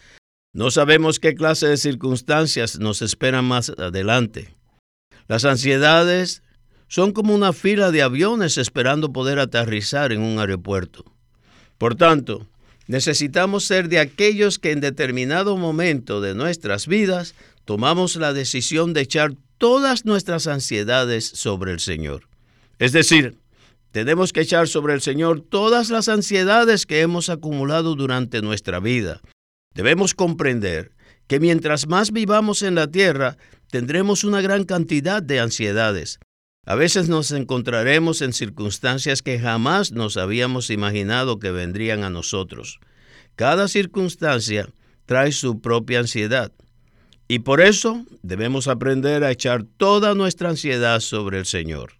No 0.51 0.72
sabemos 0.72 1.20
qué 1.20 1.36
clase 1.36 1.68
de 1.68 1.77
circunstancias 1.77 2.79
nos 2.79 3.01
esperan 3.03 3.46
más 3.46 3.70
adelante. 3.70 4.56
Las 5.27 5.46
ansiedades 5.46 6.41
son 6.88 7.12
como 7.12 7.36
una 7.36 7.53
fila 7.53 7.91
de 7.91 8.01
aviones 8.01 8.58
esperando 8.58 9.13
poder 9.13 9.38
aterrizar 9.38 10.12
en 10.12 10.22
un 10.22 10.39
aeropuerto. 10.39 11.06
Por 11.77 11.94
tanto, 11.96 12.48
necesitamos 12.88 13.63
ser 13.65 13.89
de 13.89 14.00
aquellos 14.00 14.58
que 14.58 14.72
en 14.72 14.82
determinado 14.82 15.56
momento 15.56 16.20
de 16.20 16.34
nuestras 16.34 16.88
vidas 16.88 17.36
tomamos 17.65 18.15
la 18.15 18.34
decisión 18.34 18.94
de 18.94 19.01
echar 19.01 19.34
todas 19.60 20.06
nuestras 20.06 20.48
ansiedades 20.48 21.25
sobre 21.25 21.74
el 21.74 21.79
Señor. 21.79 22.27
Es 22.79 22.91
decir, 22.91 23.38
tenemos 23.91 24.34
que 24.34 24.41
echar 24.41 24.68
sobre 24.68 24.96
el 24.96 25.01
Señor 25.01 25.41
todas 25.41 25.91
las 25.91 26.10
ansiedades 26.10 26.88
que 26.88 27.01
hemos 27.01 27.29
acumulado 27.29 27.93
durante 27.93 28.41
nuestra 28.41 28.80
vida. 28.80 29.21
Debemos 29.73 30.13
comprender 30.13 30.91
que 31.27 31.39
mientras 31.39 31.88
más 31.88 32.12
vivamos 32.12 32.63
en 32.63 32.75
la 32.75 32.88
tierra, 32.88 33.38
tendremos 33.69 34.23
una 34.23 34.41
gran 34.41 34.63
cantidad 34.63 35.21
de 35.21 35.39
ansiedades. 35.39 36.19
A 36.65 36.75
veces 36.75 37.10
nos 37.10 37.32
encontraremos 37.32 38.21
en 38.21 38.34
circunstancias 38.34 39.21
que 39.21 39.39
jamás 39.39 39.91
nos 39.91 40.17
habíamos 40.17 40.69
imaginado 40.69 41.39
que 41.39 41.51
vendrían 41.51 42.03
a 42.03 42.10
nosotros. 42.10 42.79
Cada 43.36 43.67
circunstancia 43.67 44.69
trae 45.05 45.32
su 45.32 45.62
propia 45.62 45.99
ansiedad. 45.99 46.51
Y 47.27 47.39
por 47.39 47.62
eso 47.62 48.05
debemos 48.23 48.67
aprender 48.67 49.23
a 49.23 49.32
echar 49.32 49.63
toda 49.63 50.15
nuestra 50.15 50.49
ansiedad 50.49 50.99
sobre 50.99 51.39
el 51.39 51.45
Señor. 51.45 51.93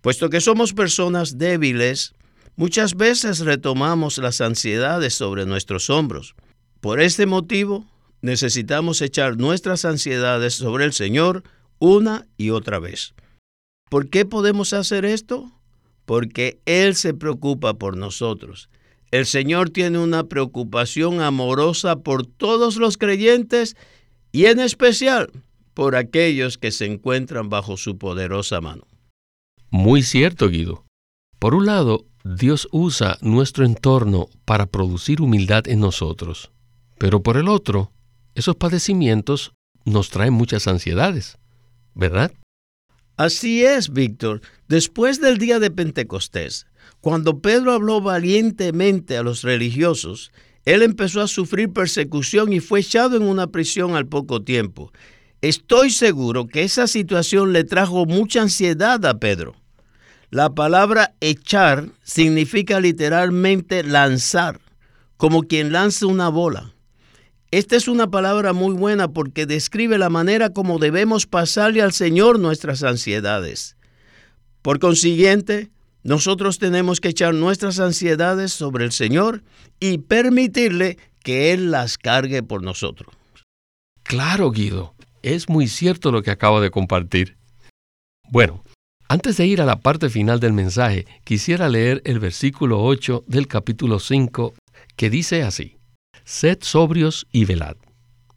Puesto 0.00 0.30
que 0.30 0.40
somos 0.40 0.72
personas 0.72 1.38
débiles, 1.38 2.14
muchas 2.56 2.94
veces 2.94 3.40
retomamos 3.40 4.18
las 4.18 4.40
ansiedades 4.40 5.14
sobre 5.14 5.46
nuestros 5.46 5.90
hombros. 5.90 6.34
Por 6.84 7.00
este 7.00 7.24
motivo, 7.24 7.86
necesitamos 8.20 9.00
echar 9.00 9.38
nuestras 9.38 9.86
ansiedades 9.86 10.52
sobre 10.52 10.84
el 10.84 10.92
Señor 10.92 11.42
una 11.78 12.26
y 12.36 12.50
otra 12.50 12.78
vez. 12.78 13.14
¿Por 13.88 14.10
qué 14.10 14.26
podemos 14.26 14.74
hacer 14.74 15.06
esto? 15.06 15.50
Porque 16.04 16.60
Él 16.66 16.94
se 16.94 17.14
preocupa 17.14 17.72
por 17.72 17.96
nosotros. 17.96 18.68
El 19.10 19.24
Señor 19.24 19.70
tiene 19.70 19.98
una 19.98 20.24
preocupación 20.24 21.22
amorosa 21.22 22.00
por 22.00 22.26
todos 22.26 22.76
los 22.76 22.98
creyentes 22.98 23.76
y 24.30 24.44
en 24.44 24.60
especial 24.60 25.30
por 25.72 25.96
aquellos 25.96 26.58
que 26.58 26.70
se 26.70 26.84
encuentran 26.84 27.48
bajo 27.48 27.78
su 27.78 27.96
poderosa 27.96 28.60
mano. 28.60 28.86
Muy 29.70 30.02
cierto, 30.02 30.50
Guido. 30.50 30.84
Por 31.38 31.54
un 31.54 31.64
lado, 31.64 32.04
Dios 32.24 32.68
usa 32.72 33.16
nuestro 33.22 33.64
entorno 33.64 34.28
para 34.44 34.66
producir 34.66 35.22
humildad 35.22 35.66
en 35.66 35.80
nosotros, 35.80 36.50
pero 36.98 37.22
por 37.22 37.36
el 37.36 37.48
otro, 37.48 37.92
esos 38.34 38.56
padecimientos 38.56 39.52
nos 39.84 40.10
traen 40.10 40.32
muchas 40.32 40.66
ansiedades, 40.66 41.38
¿verdad? 41.94 42.32
Así 43.16 43.64
es, 43.64 43.92
Víctor. 43.92 44.40
Después 44.66 45.20
del 45.20 45.38
día 45.38 45.60
de 45.60 45.70
Pentecostés, 45.70 46.66
cuando 47.00 47.38
Pedro 47.40 47.72
habló 47.72 48.00
valientemente 48.00 49.16
a 49.16 49.22
los 49.22 49.42
religiosos, 49.42 50.32
él 50.64 50.82
empezó 50.82 51.20
a 51.20 51.28
sufrir 51.28 51.72
persecución 51.72 52.52
y 52.52 52.60
fue 52.60 52.80
echado 52.80 53.16
en 53.16 53.22
una 53.22 53.48
prisión 53.48 53.94
al 53.94 54.06
poco 54.06 54.42
tiempo. 54.42 54.92
Estoy 55.42 55.90
seguro 55.90 56.46
que 56.46 56.62
esa 56.62 56.86
situación 56.86 57.52
le 57.52 57.64
trajo 57.64 58.06
mucha 58.06 58.42
ansiedad 58.42 59.04
a 59.04 59.18
Pedro. 59.18 59.54
La 60.30 60.50
palabra 60.54 61.14
echar 61.20 61.90
significa 62.02 62.80
literalmente 62.80 63.84
lanzar, 63.84 64.58
como 65.16 65.42
quien 65.42 65.70
lanza 65.70 66.06
una 66.06 66.30
bola. 66.30 66.73
Esta 67.54 67.76
es 67.76 67.86
una 67.86 68.10
palabra 68.10 68.52
muy 68.52 68.74
buena 68.74 69.06
porque 69.06 69.46
describe 69.46 69.96
la 69.96 70.10
manera 70.10 70.50
como 70.50 70.80
debemos 70.80 71.28
pasarle 71.28 71.82
al 71.82 71.92
Señor 71.92 72.40
nuestras 72.40 72.82
ansiedades. 72.82 73.76
Por 74.60 74.80
consiguiente, 74.80 75.70
nosotros 76.02 76.58
tenemos 76.58 77.00
que 77.00 77.10
echar 77.10 77.32
nuestras 77.32 77.78
ansiedades 77.78 78.52
sobre 78.52 78.84
el 78.84 78.90
Señor 78.90 79.44
y 79.78 79.98
permitirle 79.98 80.98
que 81.22 81.52
Él 81.52 81.70
las 81.70 81.96
cargue 81.96 82.42
por 82.42 82.64
nosotros. 82.64 83.14
Claro, 84.02 84.50
Guido. 84.50 84.96
Es 85.22 85.48
muy 85.48 85.68
cierto 85.68 86.10
lo 86.10 86.24
que 86.24 86.32
acabo 86.32 86.60
de 86.60 86.72
compartir. 86.72 87.36
Bueno, 88.32 88.64
antes 89.06 89.36
de 89.36 89.46
ir 89.46 89.60
a 89.60 89.64
la 89.64 89.78
parte 89.78 90.10
final 90.10 90.40
del 90.40 90.54
mensaje, 90.54 91.06
quisiera 91.22 91.68
leer 91.68 92.02
el 92.04 92.18
versículo 92.18 92.82
8 92.82 93.22
del 93.28 93.46
capítulo 93.46 94.00
5 94.00 94.54
que 94.96 95.08
dice 95.08 95.44
así. 95.44 95.76
Sed 96.24 96.58
sobrios 96.62 97.26
y 97.30 97.44
velad. 97.44 97.76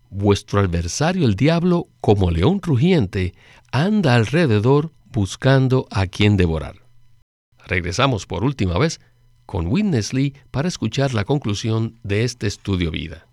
Vuestro 0.10 0.60
adversario 0.60 1.26
el 1.26 1.36
diablo, 1.36 1.88
como 2.02 2.32
león 2.32 2.62
rugiente, 2.62 3.34
anda 3.72 4.16
alrededor 4.16 4.92
buscando 5.06 5.88
a 5.90 6.08
quien 6.08 6.36
devorar. 6.38 6.76
Regresamos 7.66 8.26
por 8.26 8.44
última 8.44 8.78
vez 8.78 9.00
con 9.46 9.68
Witness 9.68 10.14
Lee 10.14 10.34
para 10.52 10.68
escuchar 10.68 11.14
la 11.14 11.24
conclusión 11.24 11.98
de 12.04 12.24
este 12.26 12.48
estudio 12.48 12.92
vida. 12.92 13.26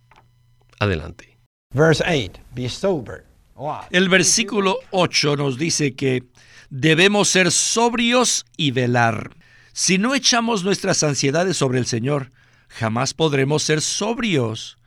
Adelante. 0.78 1.36
Verse 1.72 2.04
8 2.06 2.40
Be 2.54 2.68
sober. 2.68 3.24
What? 3.56 3.86
El 3.90 4.08
versículo 4.08 4.78
8 4.92 5.36
nos 5.36 5.58
dice 5.58 5.94
que 5.94 6.24
debemos 6.70 7.28
ser 7.28 7.50
sobrios 7.50 8.46
y 8.56 8.70
velar. 8.70 9.36
Si 9.72 9.98
no 9.98 10.14
echamos 10.14 10.62
nuestras 10.62 11.02
ansiedades 11.02 11.56
sobre 11.56 11.80
el 11.80 11.86
Señor, 11.86 12.30
jamás 12.74 13.14
podremos 13.14 13.62
ser 13.62 13.80
sobrios. 13.80 14.78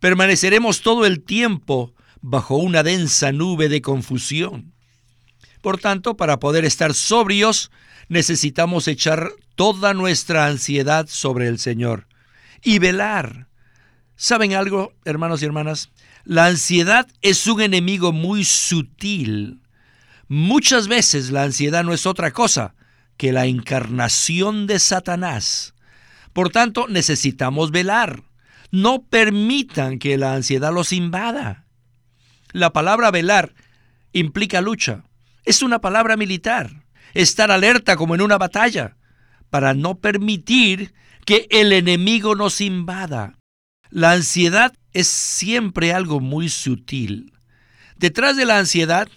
Permaneceremos 0.00 0.80
todo 0.80 1.06
el 1.06 1.22
tiempo 1.22 1.94
bajo 2.20 2.56
una 2.56 2.82
densa 2.82 3.32
nube 3.32 3.68
de 3.68 3.82
confusión. 3.82 4.72
Por 5.60 5.78
tanto, 5.78 6.16
para 6.16 6.40
poder 6.40 6.64
estar 6.64 6.94
sobrios, 6.94 7.70
necesitamos 8.08 8.88
echar 8.88 9.30
toda 9.54 9.94
nuestra 9.94 10.46
ansiedad 10.46 11.06
sobre 11.08 11.48
el 11.48 11.58
Señor 11.58 12.06
y 12.62 12.78
velar. 12.78 13.48
¿Saben 14.16 14.54
algo, 14.54 14.94
hermanos 15.04 15.42
y 15.42 15.46
hermanas? 15.46 15.90
La 16.24 16.46
ansiedad 16.46 17.06
es 17.20 17.46
un 17.46 17.60
enemigo 17.60 18.12
muy 18.12 18.44
sutil. 18.44 19.60
Muchas 20.28 20.88
veces 20.88 21.30
la 21.30 21.42
ansiedad 21.42 21.84
no 21.84 21.92
es 21.92 22.06
otra 22.06 22.30
cosa 22.30 22.74
que 23.18 23.32
la 23.32 23.46
encarnación 23.46 24.66
de 24.66 24.78
Satanás. 24.78 25.73
Por 26.34 26.50
tanto, 26.50 26.86
necesitamos 26.88 27.70
velar. 27.70 28.24
No 28.70 29.04
permitan 29.04 29.98
que 29.98 30.18
la 30.18 30.34
ansiedad 30.34 30.74
los 30.74 30.92
invada. 30.92 31.64
La 32.52 32.72
palabra 32.72 33.10
velar 33.10 33.54
implica 34.12 34.60
lucha. 34.60 35.04
Es 35.44 35.62
una 35.62 35.80
palabra 35.80 36.16
militar. 36.16 36.84
Estar 37.14 37.50
alerta 37.50 37.96
como 37.96 38.14
en 38.14 38.20
una 38.20 38.36
batalla 38.36 38.96
para 39.48 39.72
no 39.74 40.00
permitir 40.00 40.92
que 41.24 41.46
el 41.50 41.72
enemigo 41.72 42.34
nos 42.34 42.60
invada. 42.60 43.38
La 43.90 44.10
ansiedad 44.10 44.74
es 44.92 45.06
siempre 45.06 45.92
algo 45.92 46.18
muy 46.18 46.48
sutil. 46.48 47.32
Detrás 47.96 48.36
de 48.36 48.44
la 48.44 48.58
ansiedad 48.58 49.08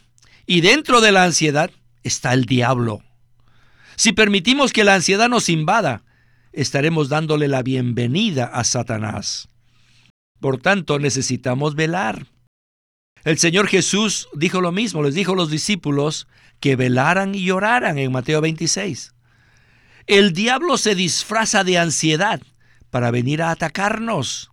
y 0.46 0.62
dentro 0.62 1.02
de 1.02 1.12
la 1.12 1.24
ansiedad 1.24 1.72
está 2.04 2.34
el 2.34 2.46
diablo. 2.46 3.02
Si 3.96 4.14
permitimos 4.14 4.72
que 4.72 4.84
la 4.84 4.94
ansiedad 4.94 5.28
nos 5.30 5.50
invada, 5.50 6.04
estaremos 6.58 7.08
dándole 7.08 7.48
la 7.48 7.62
bienvenida 7.62 8.46
a 8.46 8.64
Satanás. 8.64 9.48
Por 10.40 10.60
tanto, 10.60 10.98
necesitamos 10.98 11.76
velar. 11.76 12.26
El 13.24 13.38
Señor 13.38 13.68
Jesús 13.68 14.28
dijo 14.34 14.60
lo 14.60 14.72
mismo, 14.72 15.04
les 15.04 15.14
dijo 15.14 15.34
a 15.34 15.36
los 15.36 15.52
discípulos 15.52 16.28
que 16.60 16.76
velaran 16.76 17.36
y 17.36 17.52
oraran 17.52 18.00
en 18.00 18.12
Mateo 18.12 18.42
26. 18.42 19.14
El 20.08 20.34
diablo 20.34 20.80
se 20.80 20.96
disfraza 20.96 21.64
de 21.64 21.78
ansiedad 21.78 22.42
para 22.90 23.12
venir 23.12 23.44
a 23.44 23.52
atacarnos. 23.52 24.50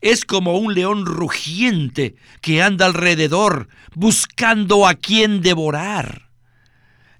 Es 0.00 0.24
como 0.24 0.58
un 0.58 0.74
león 0.74 1.06
rugiente 1.06 2.16
que 2.40 2.62
anda 2.62 2.86
alrededor 2.86 3.68
buscando 3.94 4.88
a 4.88 4.94
quien 4.94 5.40
devorar. 5.40 6.31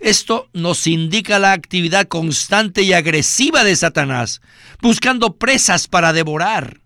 Esto 0.02 0.48
nos 0.52 0.88
indica 0.88 1.38
la 1.38 1.52
actividad 1.52 2.08
constante 2.08 2.82
y 2.82 2.92
agresiva 2.92 3.62
de 3.62 3.76
Satanás, 3.76 4.42
buscando 4.80 5.36
presas 5.36 5.86
para 5.86 6.12
devorar. 6.12 6.80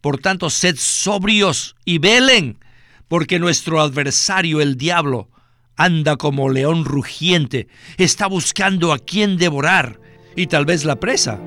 Por 0.00 0.18
tanto, 0.18 0.48
sed 0.48 0.76
sobrios 0.78 1.76
y 1.84 1.98
velen, 1.98 2.58
porque 3.06 3.38
nuestro 3.38 3.82
adversario, 3.82 4.62
el 4.62 4.78
diablo, 4.78 5.28
anda 5.76 6.16
como 6.16 6.48
león 6.48 6.86
rugiente, 6.86 7.68
está 7.98 8.26
buscando 8.26 8.94
a 8.94 8.98
quien 8.98 9.36
devorar, 9.36 10.00
y 10.34 10.46
tal 10.46 10.64
vez 10.64 10.86
la 10.86 10.96
presa 10.96 11.38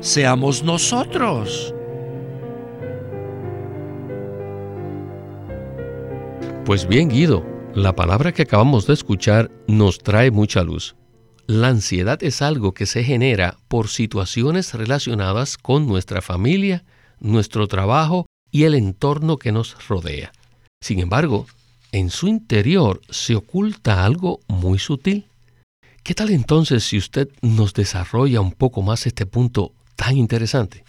seamos 0.00 0.62
nosotros. 0.62 1.74
Pues 6.64 6.86
bien, 6.86 7.08
Guido, 7.08 7.55
la 7.76 7.94
palabra 7.94 8.32
que 8.32 8.40
acabamos 8.40 8.86
de 8.86 8.94
escuchar 8.94 9.50
nos 9.68 9.98
trae 9.98 10.30
mucha 10.30 10.62
luz. 10.62 10.96
La 11.46 11.68
ansiedad 11.68 12.22
es 12.22 12.40
algo 12.40 12.72
que 12.72 12.86
se 12.86 13.04
genera 13.04 13.58
por 13.68 13.88
situaciones 13.88 14.72
relacionadas 14.72 15.58
con 15.58 15.86
nuestra 15.86 16.22
familia, 16.22 16.86
nuestro 17.20 17.68
trabajo 17.68 18.24
y 18.50 18.64
el 18.64 18.74
entorno 18.74 19.36
que 19.36 19.52
nos 19.52 19.76
rodea. 19.88 20.32
Sin 20.80 21.00
embargo, 21.00 21.46
en 21.92 22.08
su 22.08 22.28
interior 22.28 23.02
se 23.10 23.34
oculta 23.34 24.06
algo 24.06 24.40
muy 24.48 24.78
sutil. 24.78 25.26
¿Qué 26.02 26.14
tal 26.14 26.30
entonces 26.30 26.82
si 26.82 26.96
usted 26.96 27.28
nos 27.42 27.74
desarrolla 27.74 28.40
un 28.40 28.52
poco 28.52 28.80
más 28.80 29.06
este 29.06 29.26
punto 29.26 29.74
tan 29.96 30.16
interesante? 30.16 30.82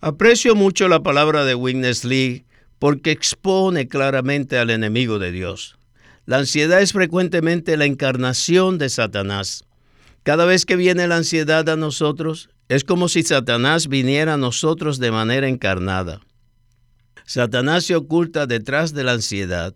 Aprecio 0.00 0.54
mucho 0.54 0.86
la 0.86 1.02
palabra 1.02 1.44
de 1.44 1.56
Witness 1.56 2.04
Lee 2.04 2.46
porque 2.78 3.10
expone 3.10 3.88
claramente 3.88 4.56
al 4.56 4.70
enemigo 4.70 5.18
de 5.18 5.32
Dios. 5.32 5.76
La 6.26 6.38
ansiedad 6.38 6.82
es 6.82 6.92
frecuentemente 6.92 7.76
la 7.76 7.84
encarnación 7.84 8.78
de 8.78 8.88
Satanás. 8.88 9.64
Cada 10.24 10.44
vez 10.44 10.66
que 10.66 10.74
viene 10.74 11.06
la 11.06 11.18
ansiedad 11.18 11.68
a 11.68 11.76
nosotros, 11.76 12.50
es 12.68 12.82
como 12.82 13.08
si 13.08 13.22
Satanás 13.22 13.86
viniera 13.86 14.34
a 14.34 14.36
nosotros 14.36 14.98
de 14.98 15.12
manera 15.12 15.46
encarnada. 15.46 16.20
Satanás 17.24 17.84
se 17.84 17.94
oculta 17.94 18.46
detrás 18.46 18.92
de 18.92 19.04
la 19.04 19.12
ansiedad 19.12 19.72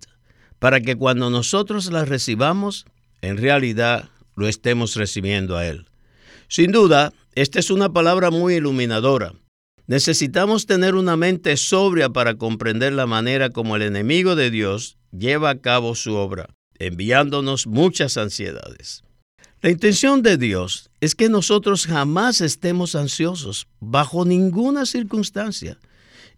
para 0.58 0.80
que 0.80 0.96
cuando 0.96 1.30
nosotros 1.30 1.90
la 1.92 2.04
recibamos, 2.04 2.84
en 3.22 3.36
realidad 3.36 4.10
lo 4.34 4.48
estemos 4.48 4.96
recibiendo 4.96 5.56
a 5.56 5.66
Él. 5.66 5.86
Sin 6.48 6.72
duda, 6.72 7.12
esta 7.36 7.60
es 7.60 7.70
una 7.70 7.92
palabra 7.92 8.32
muy 8.32 8.54
iluminadora. 8.54 9.34
Necesitamos 9.86 10.66
tener 10.66 10.94
una 10.94 11.16
mente 11.16 11.56
sobria 11.56 12.10
para 12.10 12.34
comprender 12.34 12.92
la 12.92 13.06
manera 13.06 13.50
como 13.50 13.76
el 13.76 13.82
enemigo 13.82 14.36
de 14.36 14.50
Dios 14.50 14.96
lleva 15.10 15.50
a 15.50 15.60
cabo 15.60 15.94
su 15.94 16.14
obra, 16.14 16.48
enviándonos 16.78 17.66
muchas 17.66 18.16
ansiedades. 18.16 19.02
La 19.62 19.70
intención 19.70 20.22
de 20.22 20.38
Dios 20.38 20.90
es 21.00 21.14
que 21.14 21.28
nosotros 21.28 21.86
jamás 21.86 22.40
estemos 22.40 22.94
ansiosos, 22.94 23.66
bajo 23.78 24.24
ninguna 24.24 24.86
circunstancia. 24.86 25.78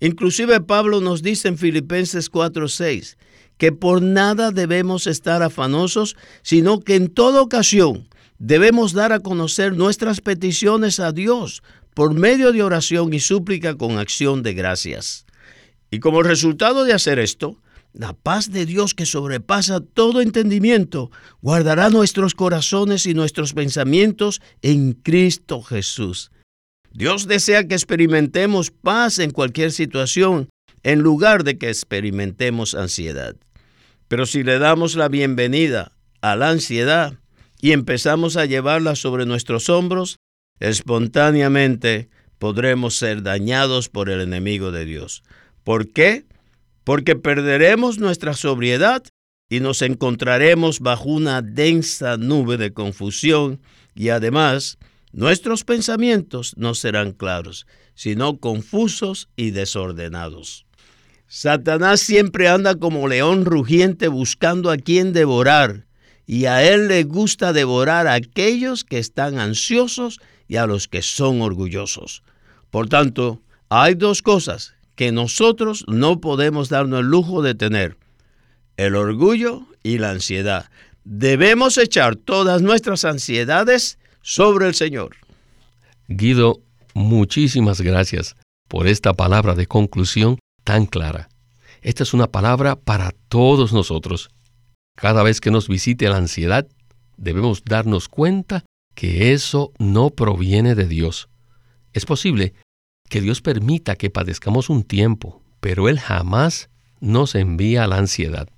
Inclusive 0.01 0.61
Pablo 0.61 1.01
nos 1.01 1.23
dice 1.23 1.47
en 1.47 1.57
Filipenses 1.57 2.29
4:6 2.29 3.17
que 3.59 3.71
por 3.71 4.03
nada 4.03 4.51
debemos 4.51 5.07
estar 5.07 5.43
afanosos, 5.45 6.17
sino 6.43 6.81
que 6.81 6.97
en 6.97 7.07
toda 7.07 7.43
ocasión 7.43 8.09
debemos 8.41 8.93
dar 8.93 9.13
a 9.13 9.21
conocer 9.21 9.77
nuestras 9.77 10.21
peticiones 10.21 10.99
a 10.99 11.13
Dios 11.13 11.63
por 11.95 12.15
medio 12.15 12.53
de 12.53 12.63
oración 12.63 13.13
y 13.13 13.21
súplica 13.21 13.77
con 13.77 13.99
acción 13.99 14.43
de 14.43 14.55
gracias. 14.55 15.27
Y 15.91 16.01
como 16.01 16.23
resultado 16.23 16.85
de 16.85 16.95
hacer 16.95 17.19
esto, 17.19 17.59
la 17.93 18.15
paz 18.15 18.51
de 18.51 18.65
Dios 18.65 18.95
que 18.95 19.05
sobrepasa 19.05 19.81
todo 19.81 20.23
entendimiento 20.23 21.11
guardará 21.43 21.91
nuestros 21.91 22.35
corazones 22.35 23.05
y 23.05 23.13
nuestros 23.13 23.53
pensamientos 23.53 24.41
en 24.63 24.93
Cristo 24.93 25.63
Jesús. 25.63 26.31
Dios 26.95 27.27
desea 27.27 27.67
que 27.69 27.75
experimentemos 27.75 28.71
paz 28.71 29.19
en 29.19 29.31
cualquier 29.31 29.73
situación 29.73 30.49
en 30.83 31.01
lugar 31.01 31.45
de 31.45 31.59
que 31.59 31.69
experimentemos 31.69 32.75
ansiedad. 32.75 33.37
Pero 34.09 34.27
si 34.27 34.43
le 34.43 34.59
damos 34.59 34.95
la 34.95 35.09
bienvenida 35.09 35.93
a 36.23 36.37
la 36.37 36.51
ansiedad 36.51 37.19
y 37.61 37.73
empezamos 37.73 38.37
a 38.37 38.47
llevarla 38.47 38.97
sobre 38.97 39.27
nuestros 39.27 39.69
hombros, 39.69 40.17
espontáneamente 40.69 42.09
podremos 42.39 42.97
ser 42.97 43.23
dañados 43.23 43.89
por 43.89 44.11
el 44.11 44.21
enemigo 44.21 44.73
de 44.73 44.85
Dios. 44.85 45.23
¿Por 45.65 45.93
qué? 45.93 46.25
porque 46.85 47.17
perderemos 47.17 47.99
nuestra 47.99 48.35
sobriedad 48.35 49.03
y 49.49 49.61
nos 49.61 49.83
encontraremos 49.83 50.81
bajo 50.81 51.11
una 51.11 51.43
densa 51.43 52.17
nube 52.17 52.57
de 52.57 52.73
confusión 52.73 53.61
y 53.95 54.09
además 54.09 54.79
nuestros 55.13 55.65
pensamientos 55.65 56.55
no 56.57 56.75
serán 56.75 57.13
claros, 57.13 57.67
sino 57.95 58.39
confusos 58.39 59.29
y 59.37 59.51
desordenados. 59.51 60.65
Satanás 61.27 62.01
siempre 62.01 62.49
anda 62.49 62.75
como 62.75 63.09
león 63.09 63.45
rugiente 63.45 64.09
buscando 64.09 64.71
a 64.71 64.77
quien 64.77 65.13
devorar, 65.13 65.87
y 66.27 66.47
a 66.47 66.63
él 66.63 66.89
le 66.89 67.05
gusta 67.05 67.53
devorar 67.53 68.07
a 68.07 68.15
aquellos 68.15 68.85
que 68.85 68.99
están 68.99 69.39
ansiosos 69.39 70.21
y 70.53 70.57
a 70.59 70.67
los 70.67 70.87
que 70.87 71.01
son 71.01 71.41
orgullosos. 71.41 72.23
Por 72.71 72.87
tanto, 72.87 73.41
hay 73.71 73.95
dos 73.95 74.21
cosas 74.21 74.75
que 74.97 75.11
nosotros 75.11 75.83
no 75.89 76.21
podemos 76.21 76.69
darnos 76.69 77.01
el 77.01 77.07
lujo 77.07 77.41
de 77.41 77.55
tener, 77.55 77.97
el 78.77 78.95
orgullo 78.95 79.63
y 79.83 79.97
la 79.97 80.11
ansiedad. 80.11 80.69
Debemos 81.05 81.79
echar 81.79 82.17
todas 82.17 82.61
nuestras 82.61 83.07
ansiedades 83.07 83.99
sobre 84.21 84.67
el 84.67 84.75
Señor. 84.75 85.17
Guido, 86.09 86.61
muchísimas 86.93 87.81
gracias 87.81 88.37
por 88.69 88.89
esta 88.89 89.15
palabra 89.15 89.55
de 89.55 89.67
conclusión 89.67 90.39
tan 90.65 90.85
clara. 90.85 91.31
Esta 91.81 92.03
es 92.03 92.13
una 92.13 92.27
palabra 92.27 92.77
para 92.77 93.13
todos 93.31 93.73
nosotros. 93.73 94.29
Cada 94.97 95.23
vez 95.23 95.41
que 95.41 95.51
nos 95.51 95.67
visite 95.67 96.11
la 96.11 96.19
ansiedad, 96.19 96.69
debemos 97.17 97.65
darnos 97.65 98.11
cuenta 98.11 98.67
que 98.95 99.33
eso 99.33 99.73
no 99.79 100.11
proviene 100.11 100.75
de 100.75 100.87
Dios. 100.87 101.29
Es 101.93 102.07
posible 102.07 102.55
que 103.09 103.21
Dios 103.21 103.43
permita 103.43 103.97
que 103.97 104.11
padezcamos 104.11 104.71
un 104.71 104.85
tiempo, 104.85 105.43
pero 105.61 105.89
Él 105.89 105.99
jamás 106.01 106.71
nos 107.01 107.35
envía 107.35 107.87
la 107.87 107.99
ansiedad. 107.99 108.49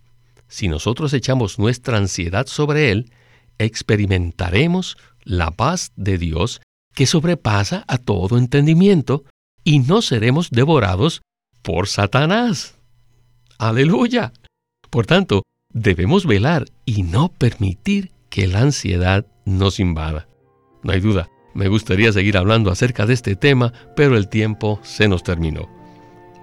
Si 0.48 0.68
nosotros 0.68 1.12
echamos 1.12 1.58
nuestra 1.58 1.96
ansiedad 1.96 2.46
sobre 2.46 2.90
Él, 2.90 3.10
experimentaremos 3.58 4.96
la 5.24 5.50
paz 5.50 5.92
de 5.96 6.18
Dios 6.18 6.60
que 6.94 7.06
sobrepasa 7.06 7.84
a 7.88 7.98
todo 7.98 8.38
entendimiento 8.38 9.24
y 9.64 9.80
no 9.80 10.02
seremos 10.02 10.50
devorados 10.50 11.22
por 11.62 11.88
Satanás. 11.88 12.76
Aleluya. 13.58 14.32
Por 14.90 15.06
tanto, 15.06 15.42
debemos 15.72 16.26
velar 16.26 16.66
y 16.84 17.02
no 17.02 17.30
permitir 17.30 18.12
que 18.28 18.46
la 18.46 18.60
ansiedad 18.60 19.26
nos 19.44 19.80
invada. 19.80 20.28
No 20.82 20.92
hay 20.92 21.00
duda, 21.00 21.28
me 21.54 21.68
gustaría 21.68 22.12
seguir 22.12 22.36
hablando 22.36 22.70
acerca 22.70 23.06
de 23.06 23.14
este 23.14 23.36
tema, 23.36 23.72
pero 23.96 24.16
el 24.16 24.28
tiempo 24.28 24.80
se 24.82 25.08
nos 25.08 25.22
terminó. 25.22 25.68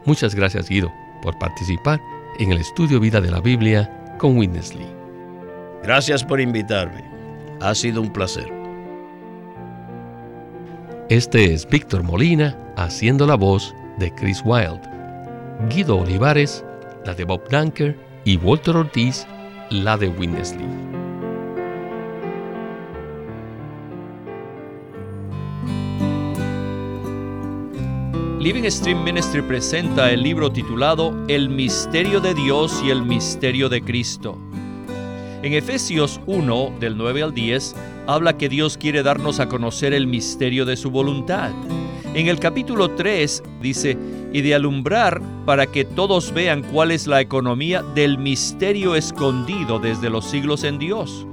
Muchas 0.05 0.33
gracias 0.33 0.69
Guido 0.69 0.91
por 1.21 1.37
participar 1.37 2.01
en 2.39 2.51
el 2.51 2.59
estudio 2.59 2.99
vida 2.99 3.21
de 3.21 3.29
la 3.29 3.41
Biblia 3.41 4.15
con 4.17 4.37
Witness 4.37 4.73
Lee. 4.75 4.87
Gracias 5.83 6.23
por 6.23 6.39
invitarme. 6.39 7.03
Ha 7.59 7.75
sido 7.75 8.01
un 8.01 8.11
placer. 8.11 8.51
Este 11.09 11.53
es 11.53 11.67
Víctor 11.67 12.03
Molina 12.03 12.57
haciendo 12.77 13.27
la 13.27 13.35
voz 13.35 13.75
de 13.99 14.13
Chris 14.15 14.41
Wilde. 14.45 14.81
Guido 15.69 15.97
Olivares, 15.97 16.63
la 17.05 17.13
de 17.13 17.25
Bob 17.25 17.47
Dunker 17.49 17.97
y 18.23 18.37
Walter 18.37 18.77
Ortiz, 18.77 19.27
la 19.69 19.97
de 19.97 20.07
Witness 20.07 20.55
Living 28.41 28.67
Stream 28.71 29.03
Ministry 29.03 29.43
presenta 29.43 30.09
el 30.09 30.23
libro 30.23 30.51
titulado 30.51 31.15
El 31.27 31.47
misterio 31.47 32.19
de 32.19 32.33
Dios 32.33 32.81
y 32.83 32.89
el 32.89 33.03
misterio 33.03 33.69
de 33.69 33.83
Cristo. 33.83 34.35
En 35.43 35.53
Efesios 35.53 36.19
1, 36.25 36.73
del 36.79 36.97
9 36.97 37.21
al 37.21 37.35
10, 37.35 37.75
habla 38.07 38.37
que 38.37 38.49
Dios 38.49 38.79
quiere 38.79 39.03
darnos 39.03 39.39
a 39.39 39.47
conocer 39.47 39.93
el 39.93 40.07
misterio 40.07 40.65
de 40.65 40.75
su 40.75 40.89
voluntad. 40.89 41.51
En 42.15 42.29
el 42.29 42.39
capítulo 42.39 42.89
3 42.89 43.43
dice, 43.61 43.95
y 44.33 44.41
de 44.41 44.55
alumbrar 44.55 45.21
para 45.45 45.67
que 45.67 45.85
todos 45.85 46.33
vean 46.33 46.63
cuál 46.63 46.89
es 46.89 47.05
la 47.05 47.21
economía 47.21 47.83
del 47.93 48.17
misterio 48.17 48.95
escondido 48.95 49.77
desde 49.77 50.09
los 50.09 50.25
siglos 50.25 50.63
en 50.63 50.79
Dios. 50.79 51.27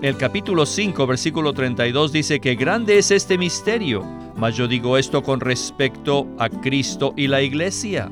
El 0.00 0.16
capítulo 0.16 0.64
5, 0.64 1.06
versículo 1.06 1.52
32 1.52 2.10
dice 2.10 2.40
que 2.40 2.54
grande 2.54 2.96
es 2.96 3.10
este 3.10 3.36
misterio 3.36 4.02
mas 4.38 4.56
yo 4.56 4.68
digo 4.68 4.96
esto 4.96 5.22
con 5.22 5.40
respecto 5.40 6.26
a 6.38 6.48
Cristo 6.48 7.12
y 7.16 7.26
la 7.26 7.42
iglesia. 7.42 8.10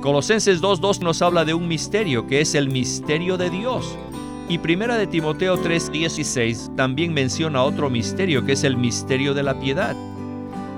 Colosenses 0.00 0.60
2.2 0.60 1.00
nos 1.00 1.22
habla 1.22 1.44
de 1.44 1.54
un 1.54 1.68
misterio 1.68 2.26
que 2.26 2.40
es 2.40 2.54
el 2.54 2.70
misterio 2.70 3.36
de 3.36 3.50
Dios. 3.50 3.96
Y 4.48 4.58
primera 4.58 4.96
de 4.96 5.06
Timoteo 5.06 5.56
3.16 5.56 6.74
también 6.74 7.12
menciona 7.14 7.62
otro 7.62 7.88
misterio 7.88 8.44
que 8.44 8.52
es 8.52 8.64
el 8.64 8.76
misterio 8.76 9.34
de 9.34 9.42
la 9.42 9.60
piedad. 9.60 9.94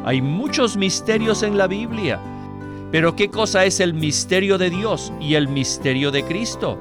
Hay 0.05 0.21
muchos 0.21 0.77
misterios 0.77 1.43
en 1.43 1.57
la 1.57 1.67
Biblia. 1.67 2.21
Pero 2.93 3.17
¿qué 3.17 3.31
cosa 3.31 3.65
es 3.65 3.81
el 3.81 3.95
misterio 3.95 4.59
de 4.59 4.71
Dios 4.71 5.13
y 5.21 5.35
el 5.35 5.49
misterio 5.49 6.11
de 6.11 6.23
Cristo? 6.25 6.79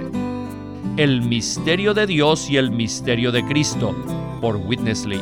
El 0.97 1.21
misterio 1.21 1.93
de 1.93 2.07
Dios 2.07 2.49
y 2.49 2.57
el 2.57 2.71
misterio 2.71 3.31
de 3.31 3.45
Cristo, 3.45 3.95
por 4.41 4.55
Witness 4.55 5.05
Lee. 5.05 5.21